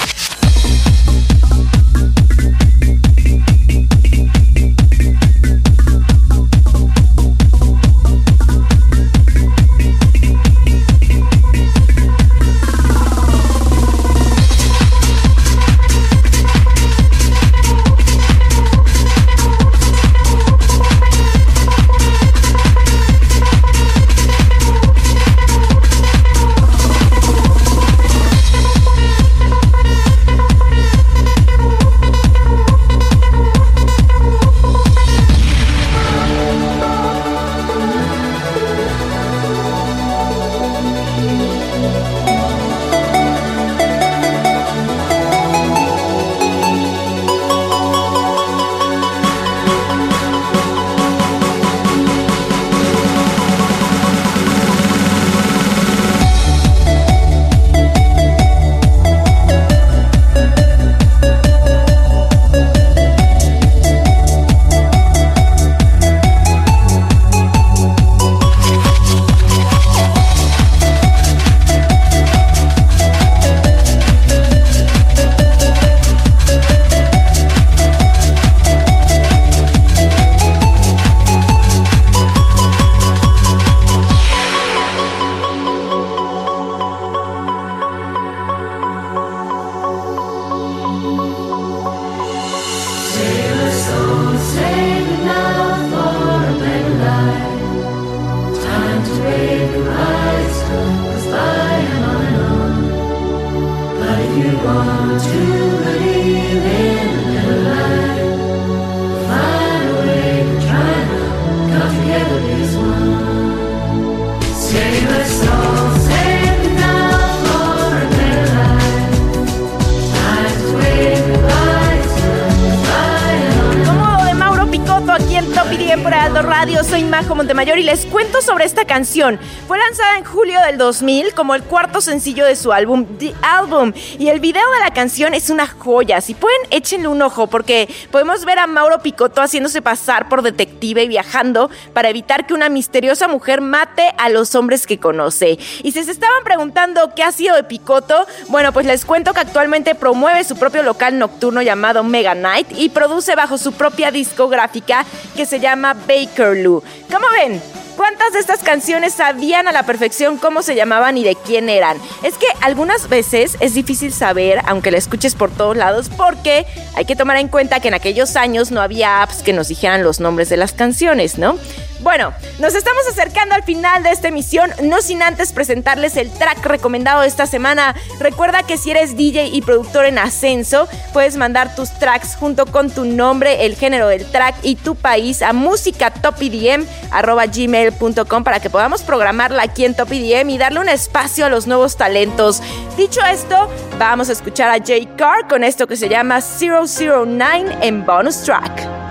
Aquí 125.69 125.88
en 125.91 126.03
Top 126.03 126.03
EDM 126.03 126.03
por 126.03 126.13
Aldo 126.13 126.41
Radio. 126.41 126.83
Soy 126.83 127.03
Majo 127.03 127.35
Montemayor 127.35 127.77
y 127.79 127.83
les 127.83 128.05
cuento 128.05 128.41
sobre 128.41 128.65
esta 128.65 128.85
canción. 128.85 129.39
Fue 129.67 129.77
lanzada 129.77 130.17
en 130.17 130.23
julio 130.23 130.59
del 130.61 130.77
2000 130.77 131.33
como 131.33 131.55
el 131.55 131.63
cuarto 131.63 132.01
sencillo 132.01 132.45
de 132.45 132.55
su 132.55 132.71
álbum 132.71 133.05
The 133.17 133.33
Album 133.41 133.93
y 134.17 134.27
el 134.27 134.39
video 134.39 134.69
de 134.71 134.79
la 134.79 134.93
canción 134.93 135.33
es 135.33 135.49
una 135.49 135.67
joya. 135.67 136.21
Si 136.21 136.33
pueden, 136.33 136.59
échenle 136.71 137.07
un 137.07 137.21
ojo 137.21 137.47
porque 137.47 137.89
podemos 138.11 138.45
ver 138.45 138.59
a 138.59 138.67
Mauro 138.67 138.99
Picotto 138.99 139.41
haciéndose 139.41 139.81
pasar 139.81 140.29
por 140.29 140.41
detective 140.41 141.03
y 141.03 141.07
viajando 141.07 141.69
para 141.93 142.09
evitar 142.09 142.45
que 142.45 142.53
una 142.53 142.69
misteriosa 142.69 143.27
mujer 143.27 143.61
mate 143.61 144.13
a 144.17 144.29
los 144.29 144.55
hombres 144.55 144.85
que 144.85 144.99
conoce. 144.99 145.57
Y 145.83 145.91
si 145.91 146.03
se 146.03 146.11
estaban 146.11 146.43
preguntando 146.43 147.13
qué 147.15 147.23
ha 147.23 147.31
sido 147.31 147.55
de 147.55 147.63
Picotto, 147.63 148.27
bueno, 148.47 148.73
pues 148.73 148.85
les 148.85 149.05
cuento 149.05 149.33
que 149.33 149.41
actualmente 149.41 149.95
promueve 149.95 150.43
su 150.43 150.57
propio 150.57 150.83
local 150.83 151.17
nocturno 151.17 151.61
llamado 151.61 152.03
Mega 152.03 152.35
Night 152.35 152.67
y 152.75 152.89
produce 152.89 153.35
bajo 153.35 153.57
su 153.57 153.73
propia 153.73 154.11
discográfica 154.11 155.05
que 155.35 155.45
se 155.45 155.59
llama 155.59 155.78
Bakerloo. 155.81 156.83
¿Cómo 157.11 157.25
ven? 157.31 157.61
¿Cuántas 157.99 158.31
de 158.31 158.39
estas 158.39 158.59
canciones 158.59 159.13
sabían 159.13 159.67
a 159.67 159.73
la 159.73 159.83
perfección 159.83 160.37
cómo 160.37 160.61
se 160.61 160.73
llamaban 160.73 161.17
y 161.17 161.23
de 161.25 161.35
quién 161.35 161.67
eran? 161.67 161.97
Es 162.23 162.37
que 162.37 162.45
algunas 162.61 163.09
veces 163.09 163.57
es 163.59 163.73
difícil 163.73 164.13
saber, 164.13 164.61
aunque 164.67 164.89
la 164.89 164.97
escuches 164.97 165.35
por 165.35 165.51
todos 165.51 165.75
lados, 165.75 166.09
porque 166.15 166.65
hay 166.95 167.03
que 167.03 167.17
tomar 167.17 167.35
en 167.35 167.49
cuenta 167.49 167.81
que 167.81 167.89
en 167.89 167.93
aquellos 167.93 168.37
años 168.37 168.71
no 168.71 168.79
había 168.79 169.21
apps 169.21 169.43
que 169.43 169.51
nos 169.51 169.67
dijeran 169.67 170.01
los 170.01 170.21
nombres 170.21 170.47
de 170.47 170.55
las 170.55 170.71
canciones, 170.71 171.37
¿no? 171.37 171.57
Bueno, 172.01 172.33
nos 172.59 172.75
estamos 172.75 173.01
acercando 173.09 173.55
al 173.55 173.63
final 173.63 174.03
de 174.03 174.11
esta 174.11 174.29
emisión, 174.29 174.71
no 174.83 175.01
sin 175.01 175.21
antes 175.21 175.51
presentarles 175.51 176.15
el 176.15 176.31
track 176.31 176.65
recomendado 176.65 177.23
esta 177.23 177.45
semana. 177.45 177.93
Recuerda 178.19 178.63
que 178.63 178.77
si 178.77 178.91
eres 178.91 179.17
DJ 179.17 179.47
y 179.47 179.61
productor 179.61 180.05
en 180.05 180.17
ascenso, 180.17 180.87
puedes 181.11 181.35
mandar 181.35 181.75
tus 181.75 181.91
tracks 181.99 182.37
junto 182.37 182.65
con 182.65 182.89
tu 182.89 183.03
nombre, 183.03 183.65
el 183.65 183.75
género 183.75 184.07
del 184.07 184.23
track 184.25 184.55
y 184.63 184.75
tu 184.75 184.95
país 184.95 185.41
a 185.41 185.51
musicatopidm.gmail.com 185.51 188.43
para 188.45 188.61
que 188.61 188.69
podamos 188.69 189.01
programarla 189.01 189.63
aquí 189.63 189.83
en 189.83 189.93
Top 189.93 190.09
EDM 190.11 190.51
y 190.51 190.57
darle 190.57 190.79
un 190.79 190.87
espacio 190.87 191.45
a 191.45 191.49
los 191.49 191.67
nuevos 191.67 191.97
talentos. 191.97 192.63
Dicho 192.95 193.19
esto, 193.25 193.69
vamos 193.97 194.29
a 194.29 194.31
escuchar 194.31 194.69
a 194.69 194.77
Jay 194.83 195.05
Carr 195.17 195.49
con 195.49 195.65
esto 195.65 195.85
que 195.85 195.97
se 195.97 196.07
llama 196.07 196.39
009 196.39 197.79
en 197.81 198.05
bonus 198.05 198.43
track. 198.43 199.08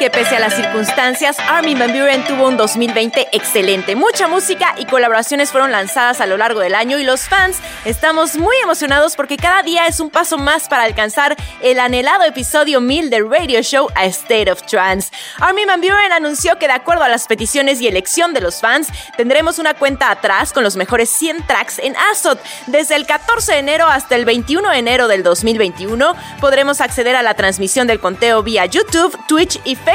Que 0.00 0.08
pese 0.08 0.34
a 0.34 0.40
las 0.40 0.54
circunstancias, 0.54 1.36
Armin 1.46 1.78
Van 1.78 1.92
Buren 1.92 2.24
tuvo 2.24 2.48
un 2.48 2.56
2020 2.56 3.28
excelente. 3.32 3.94
Mucha 3.96 4.28
música 4.28 4.74
y 4.78 4.86
colaboraciones 4.86 5.50
fueron 5.50 5.72
lanzadas 5.72 6.22
a 6.22 6.26
lo 6.26 6.38
largo 6.38 6.60
del 6.60 6.74
año 6.74 6.98
y 6.98 7.04
los 7.04 7.28
fans 7.28 7.58
estamos 7.84 8.36
muy 8.36 8.56
emocionados 8.62 9.14
porque 9.14 9.36
cada 9.36 9.62
día 9.62 9.86
es 9.86 10.00
un 10.00 10.08
paso 10.08 10.38
más 10.38 10.68
para 10.68 10.84
alcanzar 10.84 11.36
el 11.60 11.78
anhelado 11.78 12.24
episodio 12.24 12.80
1000 12.80 13.10
del 13.10 13.30
radio 13.30 13.60
show 13.60 13.88
A 13.94 14.06
State 14.06 14.50
of 14.50 14.62
Trance. 14.62 15.12
Armin 15.38 15.66
Van 15.66 15.82
Buren 15.82 16.12
anunció 16.12 16.58
que 16.58 16.66
de 16.66 16.72
acuerdo 16.72 17.04
a 17.04 17.10
las 17.10 17.26
peticiones 17.26 17.82
y 17.82 17.86
elección 17.86 18.32
de 18.32 18.40
los 18.40 18.62
fans, 18.62 18.88
tendremos 19.18 19.58
una 19.58 19.74
cuenta 19.74 20.10
atrás 20.10 20.54
con 20.54 20.64
los 20.64 20.76
mejores 20.76 21.10
100 21.10 21.46
tracks 21.46 21.78
en 21.78 21.94
ASOT. 22.10 22.40
Desde 22.68 22.96
el 22.96 23.04
14 23.04 23.52
de 23.52 23.58
enero 23.58 23.86
hasta 23.86 24.16
el 24.16 24.24
21 24.24 24.66
de 24.70 24.78
enero 24.78 25.08
del 25.08 25.22
2021 25.22 26.16
podremos 26.40 26.80
acceder 26.80 27.16
a 27.16 27.22
la 27.22 27.34
transmisión 27.34 27.86
del 27.86 28.00
conteo 28.00 28.42
vía 28.42 28.64
YouTube, 28.64 29.14
Twitch 29.28 29.60
y 29.64 29.76
Facebook 29.76 29.89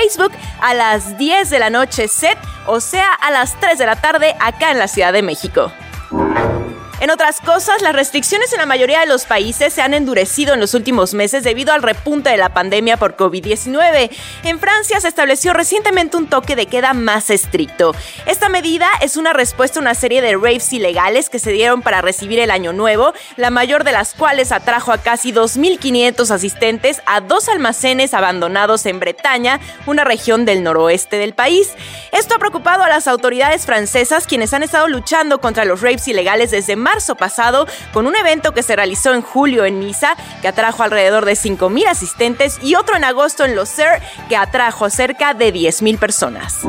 a 0.61 0.73
las 0.73 1.17
10 1.17 1.49
de 1.49 1.59
la 1.59 1.69
noche 1.69 2.07
set, 2.07 2.37
o 2.67 2.79
sea, 2.79 3.11
a 3.13 3.31
las 3.31 3.59
3 3.59 3.77
de 3.77 3.85
la 3.85 3.95
tarde 3.95 4.35
acá 4.39 4.71
en 4.71 4.79
la 4.79 4.87
Ciudad 4.87 5.13
de 5.13 5.21
México. 5.21 5.71
En 7.05 7.11
otras 7.11 7.39
cosas, 7.39 7.83
las 7.83 7.93
restricciones 7.93 8.51
en 8.51 8.57
la 8.57 8.65
mayoría 8.65 8.99
de 8.99 9.05
los 9.05 9.25
países 9.25 9.71
se 9.71 9.83
han 9.83 9.93
endurecido 9.93 10.55
en 10.55 10.59
los 10.59 10.73
últimos 10.73 11.13
meses 11.13 11.43
debido 11.43 11.71
al 11.71 11.83
repunte 11.83 12.31
de 12.31 12.37
la 12.37 12.49
pandemia 12.49 12.97
por 12.97 13.15
COVID-19. 13.15 14.09
En 14.43 14.59
Francia 14.59 14.99
se 14.99 15.07
estableció 15.07 15.53
recientemente 15.53 16.17
un 16.17 16.25
toque 16.25 16.55
de 16.55 16.65
queda 16.65 16.95
más 16.95 17.29
estricto. 17.29 17.93
Esta 18.25 18.49
medida 18.49 18.87
es 19.01 19.17
una 19.17 19.33
respuesta 19.33 19.77
a 19.77 19.83
una 19.83 19.93
serie 19.93 20.23
de 20.23 20.33
raves 20.33 20.73
ilegales 20.73 21.29
que 21.29 21.37
se 21.37 21.51
dieron 21.51 21.83
para 21.83 22.01
recibir 22.01 22.39
el 22.39 22.49
año 22.49 22.73
nuevo, 22.73 23.13
la 23.37 23.51
mayor 23.51 23.83
de 23.83 23.91
las 23.91 24.15
cuales 24.15 24.51
atrajo 24.51 24.91
a 24.91 24.97
casi 24.97 25.31
2.500 25.31 26.31
asistentes 26.31 27.03
a 27.05 27.21
dos 27.21 27.49
almacenes 27.49 28.15
abandonados 28.15 28.87
en 28.87 28.99
Bretaña, 28.99 29.59
una 29.85 30.05
región 30.05 30.43
del 30.45 30.63
noroeste 30.63 31.17
del 31.17 31.35
país. 31.35 31.69
Esto 32.11 32.33
ha 32.33 32.39
preocupado 32.39 32.81
a 32.83 32.89
las 32.89 33.07
autoridades 33.07 33.67
francesas, 33.67 34.25
quienes 34.25 34.53
han 34.53 34.63
estado 34.63 34.87
luchando 34.87 35.39
contra 35.39 35.65
los 35.65 35.81
raves 35.81 36.07
ilegales 36.07 36.49
desde 36.49 36.75
marzo 36.75 36.94
pasado 37.15 37.67
con 37.93 38.07
un 38.07 38.15
evento 38.15 38.53
que 38.53 38.63
se 38.63 38.75
realizó 38.75 39.13
en 39.13 39.21
julio 39.21 39.65
en 39.65 39.79
Niza, 39.79 40.15
que 40.41 40.47
atrajo 40.47 40.83
alrededor 40.83 41.25
de 41.25 41.33
5.000 41.33 41.87
asistentes, 41.87 42.59
y 42.61 42.75
otro 42.75 42.95
en 42.95 43.03
agosto 43.03 43.43
en 43.43 43.55
Loser, 43.55 44.01
que 44.29 44.37
atrajo 44.37 44.89
cerca 44.89 45.33
de 45.33 45.53
10.000 45.53 45.99
personas. 45.99 46.61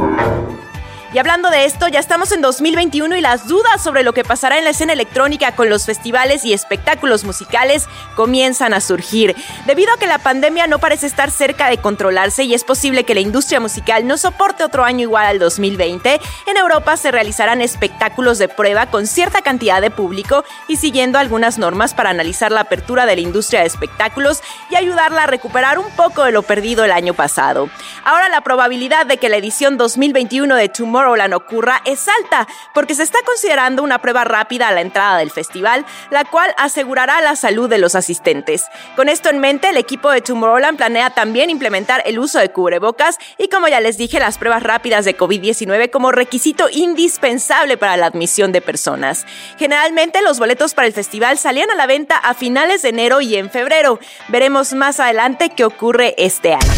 Y 1.17 1.19
hablando 1.19 1.49
de 1.49 1.65
esto, 1.65 1.89
ya 1.89 1.99
estamos 1.99 2.31
en 2.31 2.43
2021 2.43 3.17
y 3.17 3.23
las 3.23 3.49
dudas 3.49 3.83
sobre 3.83 4.03
lo 4.03 4.13
que 4.13 4.23
pasará 4.23 4.59
en 4.59 4.65
la 4.65 4.71
escena 4.73 4.93
electrónica 4.93 5.53
con 5.53 5.71
los 5.71 5.87
festivales 5.87 6.45
y 6.45 6.53
espectáculos 6.53 7.25
musicales 7.25 7.89
comienzan 8.15 8.75
a 8.75 8.83
surgir. 8.83 9.35
Debido 9.65 9.95
a 9.95 9.97
que 9.97 10.07
la 10.07 10.19
pandemia 10.19 10.67
no 10.67 10.79
parece 10.79 11.07
estar 11.07 11.31
cerca 11.31 11.71
de 11.71 11.79
controlarse 11.79 12.45
y 12.45 12.53
es 12.53 12.65
posible 12.65 13.05
que 13.05 13.15
la 13.15 13.21
industria 13.21 13.61
musical 13.61 14.07
no 14.07 14.19
soporte 14.19 14.63
otro 14.63 14.85
año 14.85 15.05
igual 15.05 15.25
al 15.25 15.39
2020, 15.39 16.21
en 16.49 16.57
Europa 16.59 16.99
se 16.99 17.11
realizarán 17.11 17.63
espectáculos 17.63 18.37
de 18.37 18.49
prueba 18.49 18.85
con 18.91 19.07
cierta 19.07 19.41
cantidad 19.41 19.81
de 19.81 19.91
público 19.91 20.45
y 20.69 20.77
siguiendo 20.77 21.19
algunas 21.19 21.57
normas 21.57 21.95
para 21.95 22.11
analizar 22.11 22.53
la 22.53 22.61
apertura 22.61 23.07
de 23.07 23.17
la 23.17 23.23
industria 23.23 23.61
de 23.61 23.69
espectáculos 23.69 24.43
y 24.69 24.77
ayudarla 24.77 25.23
a 25.23 25.27
recuperar 25.27 25.79
un 25.79 25.91
poco 25.93 26.25
de 26.25 26.33
lo 26.33 26.43
perdido 26.43 26.85
el 26.85 26.93
año 26.93 27.15
pasado. 27.15 27.71
Ahora 28.05 28.29
la 28.29 28.43
probabilidad 28.43 29.07
de 29.07 29.17
que 29.17 29.31
la 29.31 29.39
edición 29.39 29.79
2021 29.79 30.55
de 30.57 30.69
Tomorrowland 31.07 31.35
ocurra 31.35 31.83
es 31.85 32.09
alta, 32.09 32.49
porque 32.75 32.97
se 32.97 33.05
está 33.05 33.19
considerando 33.25 33.85
una 33.85 34.01
prueba 34.01 34.25
rápida 34.25 34.67
a 34.69 34.73
la 34.73 34.81
entrada 34.81 35.19
del 35.19 35.31
festival, 35.31 35.87
la 36.11 36.25
cual 36.25 36.53
asegurará 36.59 37.21
la 37.21 37.37
salud 37.37 37.71
de 37.71 37.79
los 37.79 37.95
asistentes. 37.95 38.65
Con 38.97 39.09
esto 39.09 39.29
en 39.29 39.39
mente, 39.39 39.69
el 39.69 39.77
equipo 39.77 40.11
de 40.11 40.21
Tomorrowland 40.21 40.77
planea 40.77 41.11
también 41.11 41.49
implementar 41.49 42.03
el 42.07 42.19
uso 42.19 42.41
de 42.41 42.51
cubrebocas 42.51 43.19
y, 43.39 43.49
como 43.49 43.69
ya 43.69 43.81
les 43.81 43.97
dije, 43.99 44.19
las 44.19 44.37
pruebas 44.37 44.65
rápidas 44.65 45.05
de 45.05 45.17
COVID-19 45.17 45.91
como 45.91 46.11
requisito 46.11 46.69
indispensable 46.73 47.77
para 47.77 47.97
la 47.97 48.07
admisión 48.07 48.51
de 48.51 48.61
personas. 48.61 49.27
Generalmente, 49.59 50.23
los 50.23 50.41
boletos 50.41 50.75
para 50.75 50.89
el 50.89 50.93
festival 50.93 51.39
salían 51.39 51.71
a 51.71 51.77
la 51.77 51.87
venta 51.87 52.17
a 52.17 52.35
finales 52.35 52.83
de 52.83 52.89
enero 52.89 53.21
y 53.21 53.37
en 53.37 53.51
febrero. 53.51 54.01
Veremos 54.29 54.73
más 54.73 54.99
adelante 54.99 55.51
qué 55.55 55.65
ocurre 55.65 56.15
este 56.19 56.55
año. 56.55 56.73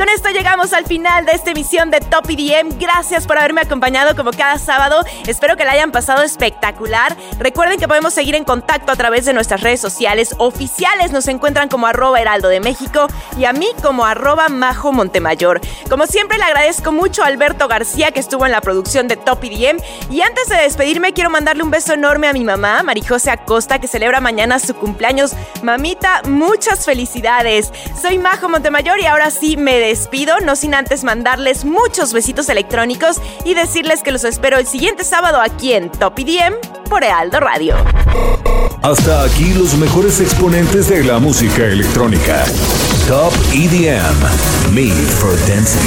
Con 0.00 0.08
esto 0.08 0.30
llegamos 0.30 0.72
al 0.72 0.86
final 0.86 1.26
de 1.26 1.32
esta 1.32 1.50
emisión 1.50 1.90
de 1.90 2.00
Top 2.00 2.24
EDM. 2.30 2.78
Gracias 2.78 3.26
por 3.26 3.36
haberme 3.36 3.60
acompañado 3.60 4.16
como 4.16 4.30
cada 4.30 4.58
sábado. 4.58 5.04
Espero 5.26 5.58
que 5.58 5.66
la 5.66 5.72
hayan 5.72 5.92
pasado 5.92 6.22
espectacular. 6.22 7.14
Recuerden 7.38 7.78
que 7.78 7.86
podemos 7.86 8.14
seguir 8.14 8.34
en 8.34 8.44
contacto 8.44 8.92
a 8.92 8.96
través 8.96 9.26
de 9.26 9.34
nuestras 9.34 9.60
redes 9.60 9.78
sociales 9.78 10.34
oficiales. 10.38 11.12
Nos 11.12 11.28
encuentran 11.28 11.68
como 11.68 11.86
arroba 11.86 12.18
heraldo 12.18 12.48
de 12.48 12.60
México 12.60 13.08
y 13.36 13.44
a 13.44 13.52
mí 13.52 13.66
como 13.82 14.06
arroba 14.06 14.48
majo 14.48 14.90
Montemayor. 14.90 15.60
Como 15.90 16.06
siempre 16.06 16.38
le 16.38 16.44
agradezco 16.44 16.92
mucho 16.92 17.22
a 17.22 17.26
Alberto 17.26 17.68
García 17.68 18.10
que 18.10 18.20
estuvo 18.20 18.46
en 18.46 18.52
la 18.52 18.62
producción 18.62 19.06
de 19.06 19.18
Top 19.18 19.44
EDM. 19.44 19.82
Y 20.10 20.22
antes 20.22 20.48
de 20.48 20.62
despedirme 20.62 21.12
quiero 21.12 21.28
mandarle 21.28 21.62
un 21.62 21.70
beso 21.70 21.92
enorme 21.92 22.26
a 22.26 22.32
mi 22.32 22.42
mamá, 22.42 22.82
Marijose 22.82 23.30
Acosta, 23.30 23.80
que 23.80 23.86
celebra 23.86 24.22
mañana 24.22 24.60
su 24.60 24.74
cumpleaños. 24.74 25.32
Mamita, 25.62 26.22
muchas 26.24 26.86
felicidades. 26.86 27.70
Soy 28.00 28.16
Majo 28.16 28.48
Montemayor 28.48 28.98
y 28.98 29.04
ahora 29.04 29.30
sí 29.30 29.58
me 29.58 29.89
despido, 29.90 30.38
no 30.38 30.54
sin 30.54 30.72
antes 30.74 31.02
mandarles 31.02 31.64
muchos 31.64 32.12
besitos 32.12 32.48
electrónicos 32.48 33.20
y 33.44 33.54
decirles 33.54 34.04
que 34.04 34.12
los 34.12 34.22
espero 34.22 34.56
el 34.56 34.66
siguiente 34.68 35.02
sábado 35.02 35.40
aquí 35.40 35.72
en 35.72 35.90
Top 35.90 36.16
EDM 36.16 36.54
por 36.88 37.02
Ealdo 37.02 37.40
Radio. 37.40 37.74
Hasta 38.82 39.24
aquí 39.24 39.52
los 39.54 39.74
mejores 39.74 40.20
exponentes 40.20 40.88
de 40.88 41.02
la 41.02 41.18
música 41.18 41.64
electrónica. 41.64 42.44
Top 43.08 43.32
EDM. 43.52 44.72
Made 44.72 45.08
for 45.18 45.36
Dancing. 45.48 45.80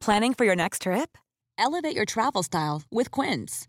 Planning 0.00 0.34
for 0.34 0.44
your 0.44 0.56
next 0.56 0.82
trip? 0.82 1.16
Elevate 1.56 1.94
your 1.94 2.04
travel 2.04 2.42
style 2.42 2.82
with 2.90 3.12
Quince. 3.12 3.68